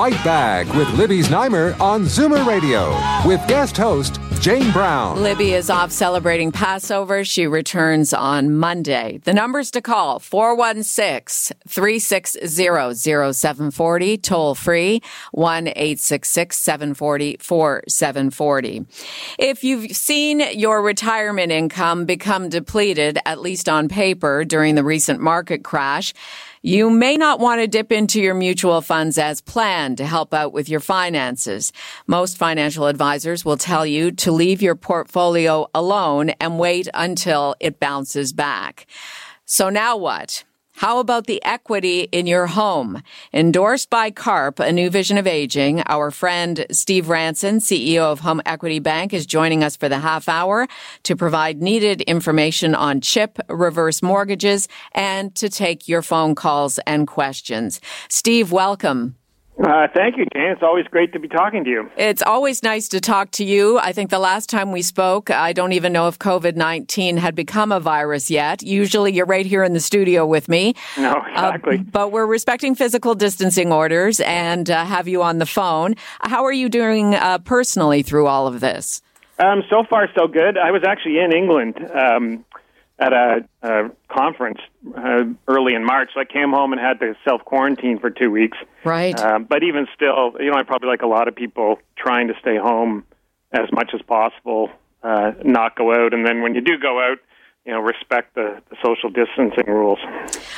Fight 0.00 0.24
Back 0.24 0.66
with 0.72 0.88
Libby 0.94 1.20
Znaimer 1.20 1.78
on 1.78 2.04
Zoomer 2.04 2.46
Radio 2.46 2.88
with 3.28 3.46
guest 3.46 3.76
host 3.76 4.18
Jane 4.40 4.72
Brown. 4.72 5.22
Libby 5.22 5.52
is 5.52 5.68
off 5.68 5.92
celebrating 5.92 6.50
Passover. 6.50 7.22
She 7.26 7.46
returns 7.46 8.14
on 8.14 8.54
Monday. 8.54 9.20
The 9.24 9.34
numbers 9.34 9.70
to 9.72 9.82
call 9.82 10.18
416 10.18 11.54
360 11.68 12.46
0740, 12.46 14.16
toll 14.16 14.54
free 14.54 15.02
1 15.32 15.66
866 15.68 16.58
740 16.58 17.36
4740. 17.38 18.86
If 19.38 19.62
you've 19.62 19.94
seen 19.94 20.40
your 20.58 20.80
retirement 20.80 21.52
income 21.52 22.06
become 22.06 22.48
depleted, 22.48 23.18
at 23.26 23.42
least 23.42 23.68
on 23.68 23.88
paper, 23.88 24.46
during 24.46 24.76
the 24.76 24.84
recent 24.84 25.20
market 25.20 25.62
crash, 25.62 26.14
you 26.62 26.90
may 26.90 27.16
not 27.16 27.40
want 27.40 27.60
to 27.60 27.66
dip 27.66 27.90
into 27.90 28.20
your 28.20 28.34
mutual 28.34 28.82
funds 28.82 29.16
as 29.16 29.40
planned 29.40 29.96
to 29.98 30.06
help 30.06 30.34
out 30.34 30.52
with 30.52 30.68
your 30.68 30.80
finances. 30.80 31.72
Most 32.06 32.36
financial 32.36 32.86
advisors 32.86 33.44
will 33.44 33.56
tell 33.56 33.86
you 33.86 34.10
to 34.12 34.30
leave 34.30 34.60
your 34.60 34.74
portfolio 34.76 35.66
alone 35.74 36.30
and 36.40 36.58
wait 36.58 36.88
until 36.92 37.54
it 37.60 37.80
bounces 37.80 38.32
back. 38.32 38.86
So 39.46 39.70
now 39.70 39.96
what? 39.96 40.44
How 40.74 40.98
about 40.98 41.26
the 41.26 41.44
equity 41.44 42.08
in 42.12 42.26
your 42.26 42.46
home? 42.46 43.02
Endorsed 43.34 43.90
by 43.90 44.10
CARP, 44.10 44.60
a 44.60 44.72
new 44.72 44.88
vision 44.88 45.18
of 45.18 45.26
aging, 45.26 45.82
our 45.86 46.10
friend 46.10 46.64
Steve 46.70 47.08
Ranson, 47.08 47.58
CEO 47.58 48.02
of 48.02 48.20
Home 48.20 48.40
Equity 48.46 48.78
Bank, 48.78 49.12
is 49.12 49.26
joining 49.26 49.62
us 49.62 49.76
for 49.76 49.88
the 49.88 49.98
half 49.98 50.28
hour 50.28 50.66
to 51.02 51.16
provide 51.16 51.60
needed 51.60 52.00
information 52.02 52.74
on 52.74 53.00
CHIP 53.00 53.38
reverse 53.48 54.02
mortgages 54.02 54.68
and 54.92 55.34
to 55.34 55.50
take 55.50 55.86
your 55.86 56.02
phone 56.02 56.34
calls 56.34 56.78
and 56.86 57.06
questions. 57.06 57.80
Steve, 58.08 58.50
welcome. 58.50 59.16
Uh, 59.62 59.86
thank 59.94 60.16
you, 60.16 60.24
Jane. 60.32 60.50
It's 60.52 60.62
always 60.62 60.86
great 60.86 61.12
to 61.12 61.18
be 61.18 61.28
talking 61.28 61.64
to 61.64 61.70
you. 61.70 61.90
It's 61.96 62.22
always 62.22 62.62
nice 62.62 62.88
to 62.88 63.00
talk 63.00 63.30
to 63.32 63.44
you. 63.44 63.78
I 63.78 63.92
think 63.92 64.08
the 64.10 64.18
last 64.18 64.48
time 64.48 64.72
we 64.72 64.80
spoke, 64.80 65.30
I 65.30 65.52
don't 65.52 65.72
even 65.72 65.92
know 65.92 66.08
if 66.08 66.18
COVID 66.18 66.56
19 66.56 67.18
had 67.18 67.34
become 67.34 67.70
a 67.70 67.80
virus 67.80 68.30
yet. 68.30 68.62
Usually 68.62 69.12
you're 69.12 69.26
right 69.26 69.44
here 69.44 69.62
in 69.62 69.74
the 69.74 69.80
studio 69.80 70.24
with 70.24 70.48
me. 70.48 70.74
No, 70.96 71.22
exactly. 71.28 71.78
Uh, 71.78 71.82
but 71.92 72.10
we're 72.10 72.26
respecting 72.26 72.74
physical 72.74 73.14
distancing 73.14 73.70
orders 73.70 74.20
and 74.20 74.70
uh, 74.70 74.84
have 74.84 75.06
you 75.08 75.22
on 75.22 75.38
the 75.38 75.46
phone. 75.46 75.94
How 76.22 76.44
are 76.44 76.52
you 76.52 76.70
doing 76.70 77.14
uh, 77.14 77.38
personally 77.38 78.02
through 78.02 78.28
all 78.28 78.46
of 78.46 78.60
this? 78.60 79.02
Um, 79.38 79.62
so 79.70 79.84
far, 79.88 80.08
so 80.18 80.26
good. 80.26 80.58
I 80.58 80.70
was 80.70 80.82
actually 80.86 81.18
in 81.18 81.32
England 81.32 81.76
um, 81.92 82.44
at 83.00 83.12
a, 83.14 83.48
a 83.62 83.90
conference 84.08 84.58
uh, 84.96 85.24
early 85.48 85.74
in 85.74 85.84
March. 85.84 86.10
So 86.14 86.20
I 86.20 86.24
came 86.24 86.50
home 86.50 86.72
and 86.72 86.80
had 86.80 87.00
to 87.00 87.14
self 87.24 87.42
quarantine 87.44 87.98
for 87.98 88.10
two 88.10 88.30
weeks. 88.30 88.58
Right. 88.84 89.18
Uh, 89.18 89.38
but 89.38 89.62
even 89.62 89.86
still, 89.94 90.34
you 90.38 90.50
know, 90.50 90.56
I 90.56 90.62
probably 90.62 90.88
like 90.88 91.02
a 91.02 91.06
lot 91.08 91.26
of 91.26 91.34
people 91.34 91.78
trying 91.96 92.28
to 92.28 92.34
stay 92.40 92.56
home 92.58 93.04
as 93.52 93.72
much 93.72 93.90
as 93.94 94.02
possible, 94.02 94.70
uh, 95.02 95.32
not 95.42 95.76
go 95.76 95.92
out, 95.92 96.12
and 96.14 96.26
then 96.26 96.42
when 96.42 96.54
you 96.54 96.60
do 96.60 96.78
go 96.78 97.00
out, 97.00 97.18
you 97.66 97.72
know, 97.72 97.80
respect 97.80 98.34
the, 98.34 98.60
the 98.70 98.76
social 98.82 99.10
distancing 99.10 99.66
rules. 99.66 99.98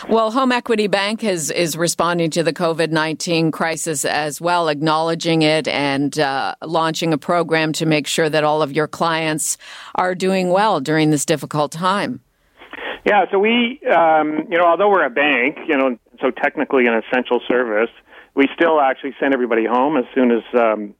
Well, 0.08 0.30
Home 0.30 0.52
Equity 0.52 0.86
Bank 0.86 1.24
is 1.24 1.50
is 1.50 1.76
responding 1.76 2.30
to 2.30 2.42
the 2.42 2.52
COVID 2.52 2.90
nineteen 2.90 3.50
crisis 3.50 4.04
as 4.04 4.40
well, 4.40 4.68
acknowledging 4.68 5.42
it 5.42 5.66
and 5.68 6.16
uh, 6.18 6.54
launching 6.62 7.12
a 7.12 7.18
program 7.18 7.72
to 7.74 7.86
make 7.86 8.06
sure 8.06 8.28
that 8.28 8.44
all 8.44 8.62
of 8.62 8.72
your 8.72 8.88
clients 8.88 9.58
are 9.94 10.14
doing 10.14 10.50
well 10.50 10.80
during 10.80 11.10
this 11.10 11.24
difficult 11.24 11.72
time. 11.72 12.20
Yeah, 13.04 13.24
so 13.32 13.38
we, 13.38 13.80
um, 13.90 14.46
you 14.48 14.58
know, 14.58 14.64
although 14.64 14.88
we're 14.88 15.04
a 15.04 15.10
bank, 15.10 15.58
you 15.66 15.76
know, 15.76 15.98
so 16.20 16.30
technically 16.30 16.86
an 16.86 16.94
essential 16.94 17.40
service, 17.48 17.90
we 18.34 18.48
still 18.54 18.80
actually 18.80 19.14
send 19.18 19.34
everybody 19.34 19.66
home 19.66 19.96
as 19.96 20.04
soon 20.14 20.30
as, 20.30 20.42
um, 20.54 20.94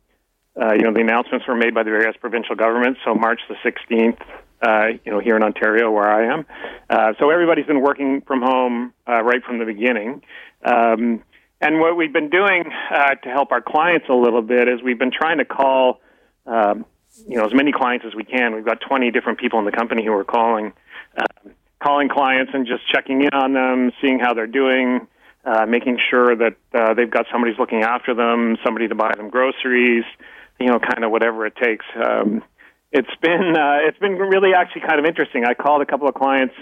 uh, 0.61 0.75
you 0.75 0.83
know, 0.83 0.93
the 0.93 1.01
announcements 1.01 1.47
were 1.47 1.55
made 1.55 1.75
by 1.75 1.85
the 1.85 1.91
various 1.91 2.17
provincial 2.21 2.57
governments. 2.57 3.01
So 3.05 3.15
March 3.15 3.41
the 3.49 3.55
16th, 3.65 4.19
uh, 4.63 4.99
you 5.05 5.13
know, 5.13 5.21
here 5.21 5.37
in 5.37 5.45
Ontario 5.45 5.91
where 5.91 6.11
I 6.11 6.33
am. 6.33 6.47
Uh, 6.91 7.13
so 7.21 7.31
everybody's 7.31 7.67
been 7.67 7.81
working 7.81 8.21
from 8.27 8.43
home 8.43 8.93
uh, 9.09 9.23
right 9.23 9.43
from 9.45 9.59
the 9.59 9.65
beginning. 9.65 10.23
Um, 10.65 11.23
and 11.61 11.79
what 11.79 11.97
we've 11.97 12.13
been 12.13 12.31
doing 12.31 12.65
uh, 12.93 13.15
to 13.15 13.29
help 13.29 13.53
our 13.53 13.63
clients 13.63 14.07
a 14.09 14.15
little 14.15 14.43
bit 14.43 14.69
is 14.69 14.83
we've 14.83 14.99
been 14.99 15.13
trying 15.13 15.39
to 15.39 15.45
call, 15.45 16.01
um, 16.47 16.85
you 17.29 17.37
know, 17.39 17.45
as 17.45 17.55
many 17.55 17.71
clients 17.71 18.05
as 18.05 18.15
we 18.17 18.25
can. 18.25 18.57
We've 18.57 18.65
got 18.65 18.81
20 18.81 19.13
different 19.13 19.39
people 19.39 19.61
in 19.61 19.65
the 19.65 19.73
company 19.73 20.05
who 20.05 20.13
are 20.13 20.25
calling. 20.25 20.73
Um, 21.17 21.53
calling 21.83 22.09
clients 22.09 22.53
and 22.55 22.67
just 22.67 22.83
checking 22.93 23.23
in 23.23 23.33
on 23.33 23.53
them, 23.53 23.93
seeing 24.01 24.19
how 24.19 24.35
they're 24.35 24.47
doing, 24.47 25.07
uh, 25.45 25.67
making 25.67 25.99
sure 26.11 26.37
that 26.37 26.57
uh, 26.75 26.95
they've 26.95 27.11
got 27.11 27.27
somebody's 27.33 27.59
looking 27.59 27.83
after 27.83 28.15
them, 28.15 28.57
somebody 28.65 28.89
to 28.89 28.95
buy 28.95 29.13
them 29.17 29.29
groceries, 29.29 30.05
you 30.61 30.67
know, 30.67 30.79
kind 30.79 31.05
of 31.05 31.11
whatever 31.11 31.47
it 31.47 31.57
takes. 31.57 31.85
Um, 31.97 32.43
it's 32.93 33.15
been 33.21 33.57
uh, 33.57 33.79
it's 33.89 33.99
been 33.99 34.13
really 34.13 34.55
actually 34.55 34.83
kind 34.83 35.01
of 35.01 35.07
interesting. 35.07 35.45
I 35.45 35.55
called 35.55 35.83
a 35.83 35.87
couple 35.87 36.09
of 36.09 36.15
clients 36.15 36.55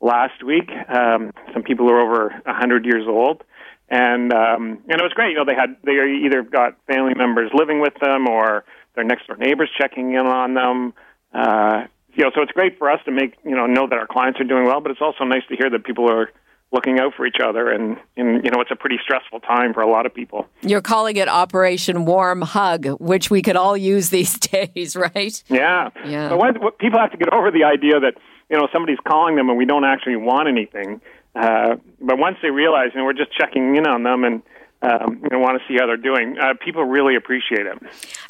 last 0.00 0.42
week, 0.44 0.70
um, 0.88 1.32
some 1.52 1.62
people 1.62 1.86
who 1.86 1.92
are 1.92 2.00
over 2.00 2.42
a 2.44 2.54
hundred 2.54 2.84
years 2.84 3.06
old, 3.08 3.42
and 3.88 4.32
um, 4.32 4.82
and 4.88 5.00
it 5.00 5.02
was 5.02 5.12
great. 5.14 5.30
You 5.30 5.36
know, 5.36 5.44
they 5.44 5.54
had 5.54 5.76
they 5.84 5.92
either 6.26 6.42
got 6.42 6.76
family 6.86 7.14
members 7.14 7.50
living 7.54 7.80
with 7.80 7.94
them 8.00 8.28
or 8.28 8.64
their 8.94 9.04
next 9.04 9.26
door 9.28 9.36
neighbors 9.36 9.70
checking 9.78 10.12
in 10.14 10.26
on 10.26 10.54
them. 10.54 10.94
Uh, 11.32 11.84
you 12.18 12.24
know, 12.24 12.32
so 12.34 12.42
it's 12.42 12.50
great 12.50 12.76
for 12.78 12.90
us 12.90 13.00
to 13.04 13.12
make 13.12 13.34
you 13.44 13.54
know 13.54 13.66
know 13.66 13.86
that 13.88 13.96
our 13.96 14.06
clients 14.06 14.40
are 14.40 14.44
doing 14.44 14.64
well, 14.64 14.80
but 14.80 14.90
it's 14.90 15.00
also 15.00 15.22
nice 15.24 15.44
to 15.48 15.56
hear 15.56 15.70
that 15.70 15.84
people 15.84 16.10
are 16.10 16.30
looking 16.70 16.98
out 16.98 17.14
for 17.16 17.24
each 17.24 17.38
other 17.42 17.70
and, 17.70 17.96
and 18.16 18.44
you 18.44 18.50
know 18.50 18.60
it's 18.60 18.70
a 18.70 18.76
pretty 18.76 18.98
stressful 19.02 19.40
time 19.40 19.72
for 19.72 19.80
a 19.80 19.88
lot 19.88 20.04
of 20.04 20.12
people. 20.12 20.46
You're 20.60 20.82
calling 20.82 21.16
it 21.16 21.28
operation 21.28 22.04
warm 22.04 22.42
hug 22.42 22.86
which 23.00 23.30
we 23.30 23.40
could 23.40 23.56
all 23.56 23.76
use 23.76 24.10
these 24.10 24.36
days 24.38 24.96
right? 24.96 25.42
Yeah. 25.48 25.90
Yeah. 26.04 26.28
But 26.28 26.38
what, 26.38 26.60
what, 26.60 26.78
people 26.78 26.98
have 26.98 27.12
to 27.12 27.16
get 27.16 27.32
over 27.32 27.50
the 27.52 27.64
idea 27.64 28.00
that 28.00 28.14
you 28.50 28.58
know 28.58 28.68
somebody's 28.72 28.98
calling 29.06 29.36
them 29.36 29.48
and 29.48 29.56
we 29.56 29.64
don't 29.64 29.84
actually 29.84 30.16
want 30.16 30.48
anything 30.48 31.00
uh, 31.36 31.76
but 32.00 32.18
once 32.18 32.36
they 32.42 32.50
realize 32.50 32.90
you 32.92 32.98
know 32.98 33.04
we're 33.04 33.12
just 33.12 33.32
checking 33.32 33.76
in 33.76 33.86
on 33.86 34.02
them 34.02 34.24
and 34.24 34.42
um, 34.82 35.20
you 35.22 35.28
know, 35.30 35.38
want 35.40 35.60
to 35.60 35.64
see 35.66 35.76
how 35.78 35.86
they're 35.86 35.96
doing. 35.96 36.36
Uh, 36.40 36.54
people 36.64 36.84
really 36.84 37.16
appreciate 37.16 37.66
it. 37.66 37.78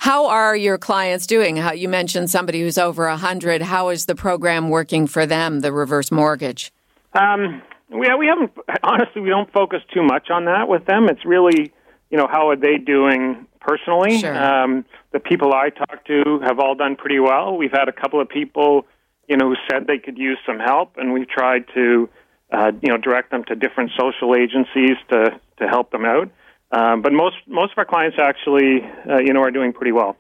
How 0.00 0.26
are 0.26 0.56
your 0.56 0.78
clients 0.78 1.26
doing? 1.26 1.56
How 1.56 1.72
you 1.72 1.88
mentioned 1.88 2.30
somebody 2.30 2.60
who's 2.60 2.78
over 2.78 3.06
a 3.06 3.16
hundred. 3.16 3.62
How 3.62 3.90
is 3.90 4.06
the 4.06 4.14
program 4.14 4.70
working 4.70 5.06
for 5.06 5.26
them? 5.26 5.60
The 5.60 5.72
reverse 5.72 6.10
mortgage. 6.10 6.72
Um, 7.12 7.62
we 7.90 8.06
we 8.18 8.26
haven't 8.26 8.52
honestly 8.82 9.22
we 9.22 9.28
don't 9.28 9.52
focus 9.52 9.80
too 9.92 10.02
much 10.02 10.30
on 10.30 10.46
that 10.46 10.68
with 10.68 10.86
them. 10.86 11.08
It's 11.08 11.24
really 11.24 11.72
you 12.10 12.16
know 12.16 12.26
how 12.30 12.48
are 12.48 12.56
they 12.56 12.78
doing 12.78 13.46
personally. 13.60 14.18
Sure. 14.18 14.36
Um, 14.36 14.84
the 15.12 15.20
people 15.20 15.52
I 15.52 15.70
talk 15.70 16.06
to 16.06 16.40
have 16.44 16.58
all 16.58 16.74
done 16.74 16.96
pretty 16.96 17.18
well. 17.18 17.56
We've 17.56 17.72
had 17.72 17.88
a 17.88 17.92
couple 17.92 18.20
of 18.20 18.28
people 18.28 18.86
you 19.28 19.36
know 19.36 19.50
who 19.50 19.56
said 19.70 19.86
they 19.86 19.98
could 19.98 20.16
use 20.16 20.38
some 20.46 20.58
help, 20.58 20.96
and 20.96 21.12
we've 21.12 21.28
tried 21.28 21.64
to 21.74 22.08
uh, 22.52 22.72
you 22.82 22.88
know 22.88 22.96
direct 22.96 23.30
them 23.30 23.44
to 23.44 23.54
different 23.54 23.90
social 23.98 24.34
agencies 24.34 24.96
to 25.10 25.38
to 25.58 25.68
help 25.68 25.90
them 25.90 26.04
out. 26.04 26.30
Um, 26.70 27.02
but 27.02 27.12
most 27.12 27.36
most 27.46 27.72
of 27.72 27.78
our 27.78 27.84
clients 27.84 28.18
actually, 28.20 28.82
uh, 29.08 29.18
you 29.18 29.32
know, 29.32 29.40
are 29.40 29.50
doing 29.50 29.72
pretty 29.72 29.92
well. 29.92 30.16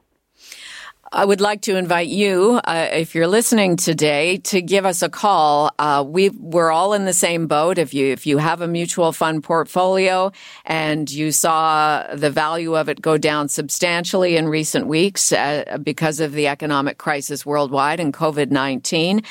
I 1.10 1.24
would 1.24 1.40
like 1.40 1.62
to 1.62 1.76
invite 1.76 2.08
you, 2.08 2.60
uh, 2.64 2.88
if 2.92 3.14
you're 3.14 3.28
listening 3.28 3.76
today, 3.76 4.36
to 4.38 4.60
give 4.60 4.84
us 4.84 5.00
a 5.00 5.08
call. 5.08 5.70
Uh, 5.78 6.04
we 6.06 6.28
we're 6.28 6.70
all 6.70 6.92
in 6.92 7.06
the 7.06 7.14
same 7.14 7.46
boat. 7.46 7.78
If 7.78 7.94
you 7.94 8.12
if 8.12 8.26
you 8.26 8.36
have 8.36 8.60
a 8.60 8.68
mutual 8.68 9.12
fund 9.12 9.42
portfolio 9.42 10.32
and 10.66 11.10
you 11.10 11.32
saw 11.32 12.14
the 12.14 12.30
value 12.30 12.76
of 12.76 12.90
it 12.90 13.00
go 13.00 13.16
down 13.16 13.48
substantially 13.48 14.36
in 14.36 14.48
recent 14.48 14.86
weeks 14.86 15.32
uh, 15.32 15.78
because 15.82 16.20
of 16.20 16.32
the 16.32 16.46
economic 16.46 16.98
crisis 16.98 17.46
worldwide 17.46 18.00
and 18.00 18.12
COVID 18.12 18.50
nineteen, 18.50 19.22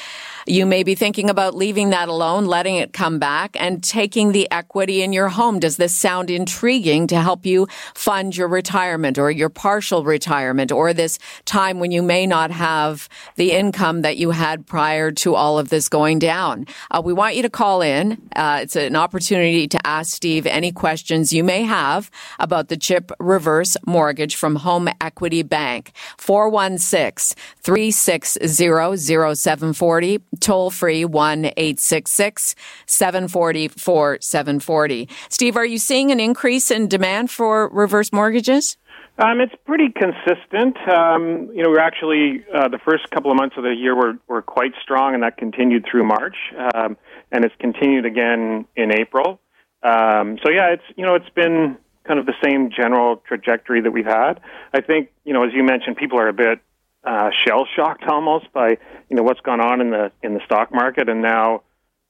you 0.48 0.66
may 0.66 0.82
be 0.82 0.96
thinking 0.96 1.30
about 1.30 1.56
leaving 1.56 1.92
that 1.92 2.10
alone, 2.10 2.46
letting 2.46 2.78
it 2.78 2.92
come 2.92 3.20
back, 3.20 3.56
and 3.60 3.84
taking 3.84 4.32
the 4.32 4.50
equity 4.50 5.04
in 5.04 5.14
your 5.14 5.30
home. 5.30 5.60
Does 5.60 5.78
this 5.78 5.94
sound 5.94 6.32
intriguing 6.32 7.06
to 7.08 7.22
help 7.22 7.46
you 7.46 7.68
fund 7.94 8.36
your 8.36 8.48
retirement 8.48 9.20
or 9.20 9.30
your 9.30 9.50
partial 9.50 10.04
retirement 10.04 10.72
or 10.72 10.92
this 10.92 11.20
time? 11.46 11.67
Time 11.68 11.80
when 11.80 11.92
you 11.92 12.02
may 12.02 12.26
not 12.26 12.52
have 12.52 13.10
the 13.36 13.52
income 13.52 14.02
that 14.02 14.18
you 14.18 14.32
had 14.32 14.66
prior 14.66 15.12
to 15.12 15.36
all 15.36 15.60
of 15.60 15.70
this 15.70 15.90
going 15.90 16.20
down. 16.20 16.66
Uh, 16.92 17.02
we 17.04 17.14
want 17.14 17.36
you 17.36 17.42
to 17.42 17.50
call 17.50 17.82
in. 17.82 18.18
Uh, 18.36 18.60
it's 18.62 18.76
an 18.76 18.96
opportunity 18.96 19.68
to 19.68 19.80
ask 19.86 20.16
Steve 20.16 20.46
any 20.46 20.72
questions 20.72 21.34
you 21.34 21.44
may 21.44 21.64
have 21.64 22.10
about 22.40 22.70
the 22.70 22.78
chip 22.78 23.12
reverse 23.20 23.76
mortgage 23.86 24.36
from 24.36 24.56
Home 24.56 24.88
Equity 25.02 25.44
Bank. 25.44 25.92
416 26.18 27.36
360 27.62 28.48
0740, 28.48 30.20
toll 30.40 30.72
free 30.72 31.04
1 31.04 31.46
866 31.46 32.56
740 32.86 33.68
4740. 33.68 35.10
Steve, 35.30 35.58
are 35.58 35.66
you 35.66 35.78
seeing 35.78 36.12
an 36.12 36.20
increase 36.20 36.72
in 36.72 36.88
demand 36.88 37.30
for 37.30 37.68
reverse 37.70 38.14
mortgages? 38.14 38.78
Um, 39.20 39.42
it's 39.42 39.54
pretty 39.66 39.90
consistent. 39.90 40.78
Um, 40.88 41.50
you 41.54 41.64
know, 41.64 41.70
we're 41.70 41.80
actually 41.80 42.46
uh, 42.54 42.68
the 42.68 42.78
first 42.78 43.10
couple 43.10 43.32
of 43.32 43.38
months 43.38 43.56
of 43.58 43.64
the 43.64 43.74
year 43.74 43.96
were 43.96 44.14
were 44.28 44.44
quite 44.44 44.74
strong, 44.82 45.16
and 45.16 45.24
that 45.24 45.38
continued 45.38 45.86
through 45.90 46.04
March, 46.04 46.36
um, 46.76 46.98
and 47.32 47.44
it's 47.44 47.56
continued 47.60 48.06
again 48.06 48.66
in 48.76 48.92
April. 48.92 49.40
Um, 49.82 50.38
so 50.44 50.52
yeah, 50.52 50.74
it's 50.74 50.84
you 50.96 51.04
know 51.04 51.16
it's 51.16 51.30
been 51.30 51.78
kind 52.06 52.20
of 52.20 52.28
the 52.28 52.36
same 52.44 52.70
general 52.70 53.18
trajectory 53.28 53.82
that 53.82 53.92
we've 53.92 54.06
had. 54.06 54.40
I 54.72 54.82
think 54.82 55.10
you 55.26 55.34
know, 55.34 55.44
as 55.44 55.52
you 55.52 55.64
mentioned, 55.64 55.98
people 55.98 56.20
are 56.20 56.28
a 56.28 56.34
bit 56.34 56.60
uh, 57.04 57.32
shell 57.44 57.66
shocked 57.76 58.04
almost 58.08 58.54
by 58.54 58.78
you 59.10 59.16
know 59.16 59.24
what's 59.24 59.42
gone 59.42 59.62
on 59.62 59.82
in 59.82 59.90
the 59.90 60.12
in 60.22 60.36
the 60.36 60.42
stock 60.46 60.72
market, 60.72 61.10
and 61.10 61.24
now 61.24 61.64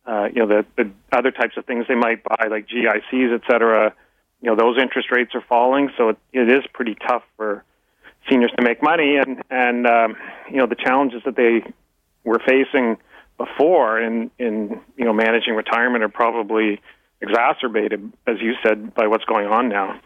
uh, 0.05 0.27
you 0.33 0.45
know 0.45 0.47
the, 0.47 0.65
the 0.75 0.91
other 1.13 1.31
types 1.31 1.55
of 1.55 1.63
things 1.63 1.85
they 1.87 1.95
might 1.95 2.21
buy 2.25 2.47
like 2.49 2.67
GICs, 2.67 3.33
et 3.33 3.41
cetera 3.49 3.93
you 4.41 4.49
know 4.49 4.55
those 4.55 4.77
interest 4.81 5.11
rates 5.11 5.31
are 5.33 5.43
falling, 5.47 5.89
so 5.97 6.09
it, 6.09 6.17
it 6.31 6.49
is 6.49 6.63
pretty 6.73 6.95
tough 6.95 7.23
for 7.35 7.63
seniors 8.29 8.51
to 8.57 8.63
make 8.63 8.81
money, 8.83 9.17
and 9.17 9.43
and 9.49 9.87
um, 9.87 10.15
you 10.49 10.57
know 10.57 10.67
the 10.67 10.75
challenges 10.75 11.21
that 11.25 11.35
they 11.35 11.63
were 12.23 12.39
facing 12.45 12.97
before 13.37 13.99
in 13.99 14.31
in 14.37 14.79
you 14.95 15.05
know 15.05 15.13
managing 15.13 15.55
retirement 15.55 16.03
are 16.03 16.09
probably 16.09 16.79
exacerbated, 17.21 18.11
as 18.27 18.37
you 18.39 18.53
said, 18.63 18.93
by 18.93 19.07
what's 19.07 19.25
going 19.25 19.47
on 19.47 19.69
now. 19.69 19.99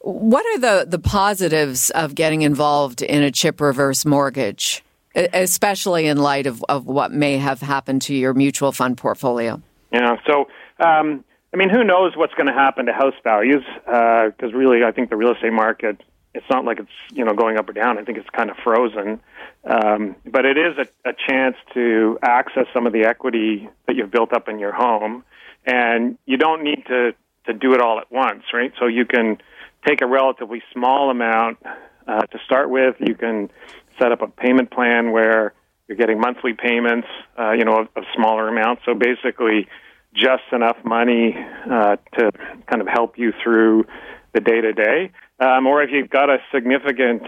What 0.00 0.44
are 0.46 0.58
the 0.58 0.86
the 0.88 0.98
positives 0.98 1.90
of 1.90 2.14
getting 2.14 2.42
involved 2.42 3.02
in 3.02 3.22
a 3.22 3.30
chip 3.30 3.60
reverse 3.60 4.04
mortgage, 4.04 4.82
especially 5.14 6.06
in 6.08 6.18
light 6.18 6.46
of, 6.46 6.64
of 6.68 6.86
what 6.86 7.12
may 7.12 7.36
have 7.36 7.60
happened 7.60 8.02
to 8.02 8.14
your 8.14 8.34
mutual 8.34 8.72
fund 8.72 8.98
portfolio? 8.98 9.62
Yeah, 9.92 10.16
so. 10.26 10.48
Um, 10.84 11.24
I 11.52 11.58
mean, 11.58 11.68
who 11.68 11.84
knows 11.84 12.16
what's 12.16 12.32
going 12.34 12.46
to 12.46 12.52
happen 12.52 12.86
to 12.86 12.92
house 12.92 13.14
values? 13.22 13.62
Because 13.84 14.52
uh, 14.52 14.56
really, 14.56 14.84
I 14.84 14.92
think 14.92 15.10
the 15.10 15.16
real 15.16 15.32
estate 15.32 15.52
market, 15.52 16.00
it's 16.34 16.46
not 16.50 16.64
like 16.64 16.78
it's 16.78 16.88
you 17.12 17.24
know 17.24 17.34
going 17.34 17.58
up 17.58 17.68
or 17.68 17.72
down. 17.72 17.98
I 17.98 18.04
think 18.04 18.16
it's 18.16 18.28
kind 18.30 18.50
of 18.50 18.56
frozen. 18.64 19.20
Um, 19.64 20.16
but 20.24 20.46
it 20.46 20.56
is 20.56 20.78
a, 20.78 21.10
a 21.10 21.12
chance 21.28 21.56
to 21.74 22.18
access 22.22 22.66
some 22.72 22.86
of 22.86 22.92
the 22.92 23.04
equity 23.04 23.68
that 23.86 23.96
you've 23.96 24.10
built 24.10 24.32
up 24.32 24.48
in 24.48 24.58
your 24.58 24.72
home, 24.72 25.24
and 25.66 26.16
you 26.24 26.38
don't 26.38 26.62
need 26.62 26.84
to 26.86 27.12
to 27.46 27.52
do 27.52 27.74
it 27.74 27.80
all 27.80 27.98
at 27.98 28.10
once, 28.10 28.44
right? 28.54 28.72
So 28.78 28.86
you 28.86 29.04
can 29.04 29.38
take 29.86 30.00
a 30.00 30.06
relatively 30.06 30.62
small 30.72 31.10
amount 31.10 31.58
uh, 32.06 32.22
to 32.22 32.38
start 32.46 32.70
with. 32.70 32.96
You 33.00 33.14
can 33.14 33.50
set 33.98 34.12
up 34.12 34.22
a 34.22 34.28
payment 34.28 34.70
plan 34.70 35.12
where 35.12 35.52
you're 35.88 35.98
getting 35.98 36.20
monthly 36.20 36.54
payments, 36.54 37.08
uh, 37.38 37.50
you 37.52 37.64
know, 37.64 37.80
of, 37.80 37.88
of 37.96 38.04
smaller 38.14 38.48
amounts. 38.48 38.82
So 38.86 38.94
basically 38.94 39.68
just 40.14 40.44
enough 40.52 40.76
money 40.84 41.34
uh, 41.70 41.96
to 42.18 42.30
kind 42.66 42.80
of 42.80 42.88
help 42.88 43.18
you 43.18 43.32
through 43.42 43.86
the 44.34 44.40
day 44.40 44.60
to 44.60 44.72
day. 44.72 45.10
Or 45.40 45.82
if 45.82 45.90
you've 45.90 46.10
got 46.10 46.30
a 46.30 46.38
significant 46.54 47.22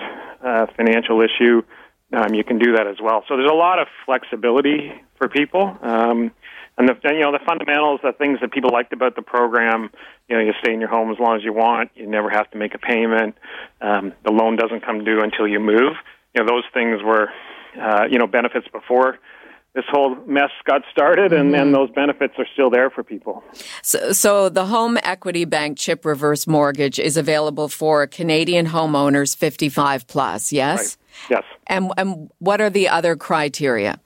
uh, 0.44 0.66
financial 0.76 1.20
issue, 1.20 1.62
um, 2.12 2.34
you 2.34 2.44
can 2.44 2.58
do 2.58 2.76
that 2.76 2.86
as 2.86 2.96
well. 3.02 3.24
So 3.28 3.36
there's 3.36 3.50
a 3.50 3.54
lot 3.54 3.78
of 3.78 3.88
flexibility 4.06 4.92
for 5.16 5.28
people. 5.28 5.76
Um, 5.82 6.30
and 6.76 6.88
the 6.88 6.96
you 7.04 7.20
know 7.20 7.32
the 7.32 7.40
fundamentals, 7.46 8.00
the 8.02 8.12
things 8.12 8.40
that 8.40 8.52
people 8.52 8.70
liked 8.72 8.92
about 8.92 9.14
the 9.14 9.22
program, 9.22 9.90
you 10.28 10.36
know, 10.36 10.42
you 10.42 10.52
stay 10.60 10.72
in 10.72 10.80
your 10.80 10.88
home 10.88 11.10
as 11.12 11.18
long 11.20 11.36
as 11.36 11.44
you 11.44 11.52
want. 11.52 11.90
You 11.94 12.06
never 12.06 12.30
have 12.30 12.50
to 12.50 12.58
make 12.58 12.74
a 12.74 12.78
payment. 12.78 13.36
Um, 13.80 14.12
the 14.24 14.32
loan 14.32 14.56
doesn't 14.56 14.84
come 14.84 15.04
due 15.04 15.20
until 15.20 15.46
you 15.46 15.60
move. 15.60 15.94
You 16.34 16.42
know, 16.42 16.46
those 16.46 16.64
things 16.72 17.00
were, 17.02 17.28
uh, 17.80 18.06
you 18.10 18.18
know, 18.18 18.26
benefits 18.26 18.66
before 18.72 19.18
this 19.74 19.84
whole 19.90 20.14
mess 20.26 20.50
got 20.64 20.82
started, 20.90 21.32
and 21.32 21.52
then 21.52 21.66
mm-hmm. 21.66 21.74
those 21.74 21.90
benefits 21.90 22.34
are 22.38 22.46
still 22.52 22.70
there 22.70 22.90
for 22.90 23.02
people. 23.02 23.42
So, 23.82 24.12
so, 24.12 24.48
the 24.48 24.66
Home 24.66 24.98
Equity 25.02 25.44
Bank 25.44 25.78
Chip 25.78 26.04
Reverse 26.04 26.46
Mortgage 26.46 27.00
is 27.00 27.16
available 27.16 27.68
for 27.68 28.06
Canadian 28.06 28.66
homeowners 28.66 29.36
55 29.36 30.06
plus. 30.06 30.52
Yes. 30.52 30.96
Right. 31.30 31.38
Yes. 31.38 31.42
And 31.66 31.92
and 31.96 32.30
what 32.38 32.60
are 32.60 32.70
the 32.70 32.88
other 32.88 33.16
criteria? 33.16 33.98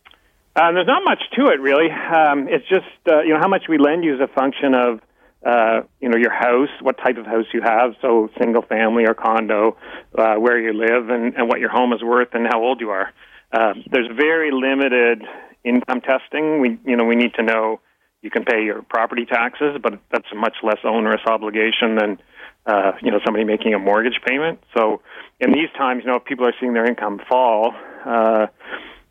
Uh, 0.56 0.73
there's 0.73 0.87
not 0.87 1.03
much 1.05 1.23
to 1.37 1.47
it 1.47 1.61
really. 1.61 1.91
Um, 1.91 2.49
it's 2.49 2.67
just 2.69 2.87
uh, 3.06 3.21
you 3.21 3.35
know 3.35 3.41
how 3.41 3.49
much 3.49 3.64
we 3.69 3.79
lend 3.79 4.05
you 4.05 4.14
is 4.14 4.21
a 4.21 4.29
function 4.29 4.75
of 4.75 5.00
uh, 5.44 5.82
you 6.00 6.09
know 6.09 6.17
your 6.17 6.32
house, 6.32 6.71
what 6.81 6.97
type 6.99 7.19
of 7.19 7.26
house 7.26 7.47
you 7.53 7.61
have, 7.62 7.94
so 8.00 8.29
single 8.38 8.62
family 8.62 9.05
or 9.06 9.14
condo, 9.14 9.76
uh, 10.17 10.35
where 10.37 10.59
you 10.59 10.73
live, 10.73 11.11
and, 11.11 11.35
and 11.35 11.49
what 11.49 11.61
your 11.61 11.71
home 11.71 11.93
is 11.93 12.03
worth, 12.03 12.29
and 12.32 12.47
how 12.47 12.62
old 12.62 12.81
you 12.81 12.91
are. 12.91 13.12
Uh, 13.53 13.75
there's 13.91 14.09
very 14.17 14.50
limited 14.50 15.23
income 15.64 16.00
testing. 16.00 16.60
We 16.60 16.78
you 16.84 16.96
know 16.96 17.05
we 17.05 17.16
need 17.16 17.34
to 17.34 17.43
know 17.43 17.81
you 18.22 18.31
can 18.31 18.44
pay 18.44 18.64
your 18.64 18.82
property 18.82 19.26
taxes, 19.26 19.78
but 19.82 20.00
that's 20.10 20.26
a 20.32 20.34
much 20.34 20.56
less 20.62 20.78
onerous 20.84 21.20
obligation 21.26 21.96
than 21.96 22.19
uh, 22.66 22.93
you 23.02 23.10
know 23.10 23.20
somebody 23.25 23.44
making 23.44 23.75
a 23.75 23.78
mortgage 23.78 24.20
payment. 24.26 24.62
So 24.76 25.02
in 25.40 25.52
these 25.52 25.70
times, 25.76 26.02
you 26.05 26.10
know, 26.10 26.16
if 26.16 26.25
people 26.25 26.46
are 26.46 26.55
seeing 26.60 26.75
their 26.75 26.87
income 26.87 27.20
fall, 27.28 27.75
uh, 28.05 28.46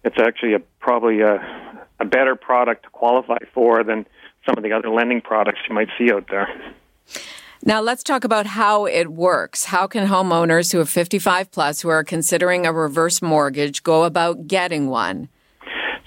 it's 0.04 0.18
actually 0.20 0.54
a, 0.54 0.60
probably 0.80 1.22
a, 1.22 1.40
a 2.00 2.06
better 2.06 2.36
product 2.36 2.84
to 2.84 2.90
qualify 2.90 3.38
for 3.54 3.84
than 3.84 4.06
some 4.46 4.58
of 4.58 4.64
the 4.64 4.72
other 4.72 4.90
lending 4.90 5.22
products 5.22 5.60
you 5.68 5.76
might 5.76 5.90
see 5.98 6.12
out 6.12 6.28
there. 6.30 6.50
Now 7.66 7.82
let's 7.82 8.04
talk 8.04 8.24
about 8.24 8.46
how 8.46 8.86
it 8.86 9.08
works. 9.08 9.66
How 9.66 9.88
can 9.88 10.08
homeowners 10.08 10.72
who 10.72 10.80
are 10.80 10.86
55 10.86 11.52
plus 11.52 11.82
who 11.82 11.90
are 11.90 12.04
considering 12.04 12.66
a 12.66 12.72
reverse 12.72 13.22
mortgage 13.22 13.84
go 13.84 14.04
about 14.04 14.48
getting 14.48 14.88
one? 14.88 15.30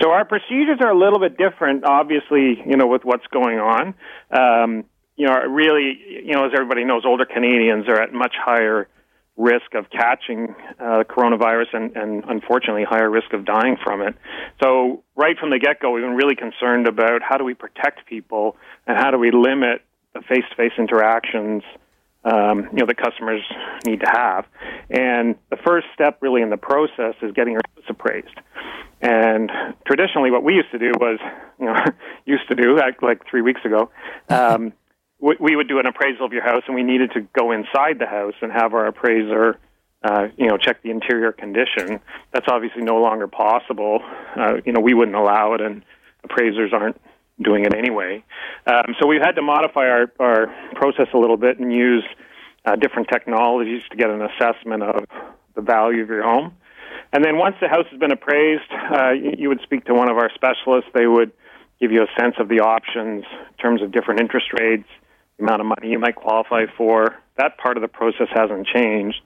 So 0.01 0.11
our 0.11 0.25
procedures 0.25 0.79
are 0.81 0.91
a 0.91 0.99
little 0.99 1.19
bit 1.19 1.37
different, 1.37 1.85
obviously, 1.85 2.63
you 2.67 2.77
know, 2.77 2.87
with 2.87 3.05
what's 3.05 3.27
going 3.27 3.59
on. 3.59 3.95
Um, 4.31 4.85
you 5.17 5.27
know, 5.27 5.37
really, 5.43 5.99
you 6.25 6.33
know, 6.33 6.47
as 6.47 6.53
everybody 6.55 6.85
knows, 6.85 7.03
older 7.05 7.27
Canadians 7.27 7.87
are 7.89 8.01
at 8.01 8.13
much 8.13 8.35
higher 8.43 8.89
risk 9.37 9.75
of 9.75 9.91
catching 9.91 10.55
uh, 10.79 11.05
coronavirus 11.05 11.75
and, 11.75 11.97
and 11.97 12.25
unfortunately 12.29 12.85
higher 12.85 13.11
risk 13.11 13.33
of 13.33 13.45
dying 13.45 13.77
from 13.83 14.01
it. 14.01 14.15
So 14.63 15.03
right 15.17 15.37
from 15.39 15.51
the 15.51 15.59
get-go, 15.59 15.91
we've 15.91 16.03
been 16.03 16.17
really 16.17 16.37
concerned 16.37 16.87
about 16.87 17.23
how 17.23 17.37
do 17.37 17.45
we 17.45 17.55
protect 17.55 18.07
people 18.07 18.57
and 18.87 18.97
how 18.97 19.11
do 19.11 19.19
we 19.19 19.31
limit 19.31 19.83
the 20.15 20.23
face-to-face 20.23 20.73
interactions 20.79 21.63
um, 22.23 22.69
you 22.73 22.81
know 22.81 22.87
that 22.87 22.99
customers 22.99 23.41
need 23.87 24.01
to 24.01 24.11
have. 24.11 24.45
And 24.91 25.37
the 25.49 25.57
first 25.57 25.87
step 25.95 26.19
really 26.21 26.43
in 26.43 26.51
the 26.51 26.59
process 26.59 27.15
is 27.23 27.33
getting 27.33 27.55
your 27.55 27.63
appraised. 27.91 28.41
And 29.01 29.51
traditionally, 29.87 30.31
what 30.31 30.45
we 30.45 30.55
used 30.55 30.71
to 30.73 30.79
do 30.79 30.93
was, 30.99 31.19
you 31.59 31.67
know, 31.67 31.75
used 32.27 32.49
to 32.49 32.55
do 32.55 32.77
like, 32.77 33.03
like 33.03 33.23
three 33.29 33.43
weeks 33.43 33.61
ago, 33.65 33.91
um, 34.29 34.73
we, 35.21 35.37
we 35.41 35.57
would 35.57 35.69
do 35.69 35.79
an 35.79 35.87
appraisal 35.87 36.27
of 36.27 36.33
your 36.33 36.43
house, 36.43 36.63
and 36.67 36.75
we 36.75 36.83
needed 36.83 37.13
to 37.13 37.21
go 37.39 37.53
inside 37.53 37.99
the 37.99 38.07
house 38.07 38.35
and 38.43 38.53
have 38.53 38.75
our 38.75 38.87
appraiser, 38.87 39.59
uh, 40.03 40.29
you 40.37 40.47
know, 40.47 40.57
check 40.57 40.83
the 40.83 40.91
interior 40.91 41.33
condition. 41.33 42.01
That's 42.33 42.47
obviously 42.51 42.83
no 42.83 42.97
longer 42.97 43.27
possible. 43.27 44.01
Uh, 44.37 44.57
you 44.65 44.73
know, 44.73 44.81
we 44.81 44.95
wouldn't 44.95 45.17
allow 45.17 45.55
it, 45.55 45.61
and 45.61 45.83
appraisers 46.25 46.73
aren't 46.73 47.01
doing 47.43 47.65
it 47.65 47.75
anyway. 47.75 48.23
Um, 48.67 48.95
so 49.01 49.07
we've 49.07 49.23
had 49.23 49.33
to 49.33 49.43
modify 49.43 49.89
our, 49.89 50.13
our 50.19 50.47
process 50.75 51.07
a 51.15 51.19
little 51.19 51.37
bit 51.37 51.59
and 51.59 51.73
use 51.73 52.05
uh, 52.65 52.77
different 52.77 53.09
technologies 53.09 53.83
to 53.91 53.97
get 53.97 54.11
an 54.11 54.21
assessment 54.23 54.83
of 54.83 55.05
the 55.55 55.63
value 55.63 56.03
of 56.03 56.09
your 56.09 56.23
home. 56.23 56.55
And 57.13 57.25
then 57.25 57.39
once 57.39 57.57
the 57.61 57.69
house 57.69 57.87
has 57.91 57.99
been 57.99 58.13
appraised, 58.13 58.71
uh, 58.71 59.11
you, 59.11 59.49
would 59.49 59.61
speak 59.63 59.85
to 59.87 59.95
one 59.95 60.11
of 60.11 60.17
our 60.17 60.31
specialists. 60.35 60.91
They 60.95 61.07
would 61.07 61.33
give 61.81 61.91
you 61.91 62.03
a 62.03 62.21
sense 62.21 62.37
of 62.39 62.49
the 62.49 62.61
options 62.61 63.25
in 63.25 63.57
terms 63.61 63.83
of 63.83 63.91
different 63.91 64.21
interest 64.21 64.53
rates, 64.53 64.89
the 65.39 65.45
amount 65.45 65.61
of 65.61 65.67
money 65.67 65.89
you 65.91 65.99
might 65.99 66.15
qualify 66.15 66.67
for. 66.77 67.17
That 67.37 67.59
part 67.59 67.77
of 67.77 67.81
the 67.83 67.89
process 67.89 68.29
hasn't 68.33 68.67
changed. 68.67 69.21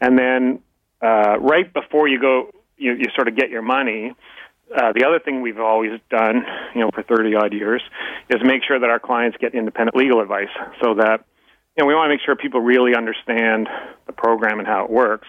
And 0.00 0.18
then 0.18 0.60
uh, 1.02 1.38
right 1.38 1.72
before 1.72 2.08
you 2.08 2.20
go, 2.20 2.50
you, 2.76 2.92
you 2.92 3.06
sort 3.14 3.28
of 3.28 3.36
get 3.36 3.50
your 3.50 3.62
money. 3.62 4.12
Uh, 4.74 4.92
the 4.92 5.04
other 5.06 5.20
thing 5.20 5.40
we've 5.40 5.60
always 5.60 6.00
done, 6.10 6.44
you 6.74 6.80
know, 6.80 6.90
for 6.92 7.02
30 7.02 7.34
odd 7.36 7.52
years, 7.52 7.82
is 8.28 8.40
make 8.42 8.62
sure 8.66 8.78
that 8.78 8.90
our 8.90 8.98
clients 8.98 9.36
get 9.40 9.54
independent 9.54 9.96
legal 9.96 10.20
advice 10.20 10.48
so 10.82 10.94
that, 10.94 11.24
you 11.76 11.82
know, 11.82 11.88
we 11.88 11.94
want 11.94 12.08
to 12.08 12.14
make 12.14 12.20
sure 12.24 12.36
people 12.36 12.60
really 12.60 12.94
understand 12.94 13.68
the 14.06 14.12
program 14.12 14.58
and 14.58 14.68
how 14.68 14.84
it 14.84 14.90
works. 14.90 15.26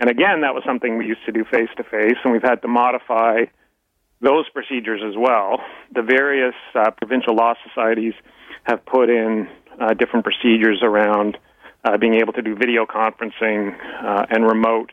And 0.00 0.08
again, 0.08 0.40
that 0.40 0.54
was 0.54 0.62
something 0.66 0.96
we 0.96 1.06
used 1.06 1.24
to 1.26 1.32
do 1.32 1.44
face 1.44 1.68
to 1.76 1.84
face, 1.84 2.16
and 2.24 2.32
we've 2.32 2.42
had 2.42 2.62
to 2.62 2.68
modify 2.68 3.44
those 4.20 4.48
procedures 4.50 5.02
as 5.06 5.14
well. 5.18 5.60
The 5.94 6.02
various 6.02 6.54
uh, 6.74 6.90
provincial 6.92 7.34
law 7.34 7.54
societies 7.68 8.14
have 8.64 8.84
put 8.86 9.10
in 9.10 9.48
uh, 9.80 9.94
different 9.94 10.24
procedures 10.24 10.80
around 10.82 11.36
uh, 11.84 11.98
being 11.98 12.14
able 12.14 12.32
to 12.32 12.42
do 12.42 12.54
video 12.54 12.86
conferencing 12.86 13.76
uh, 14.02 14.26
and 14.30 14.44
remote 14.44 14.92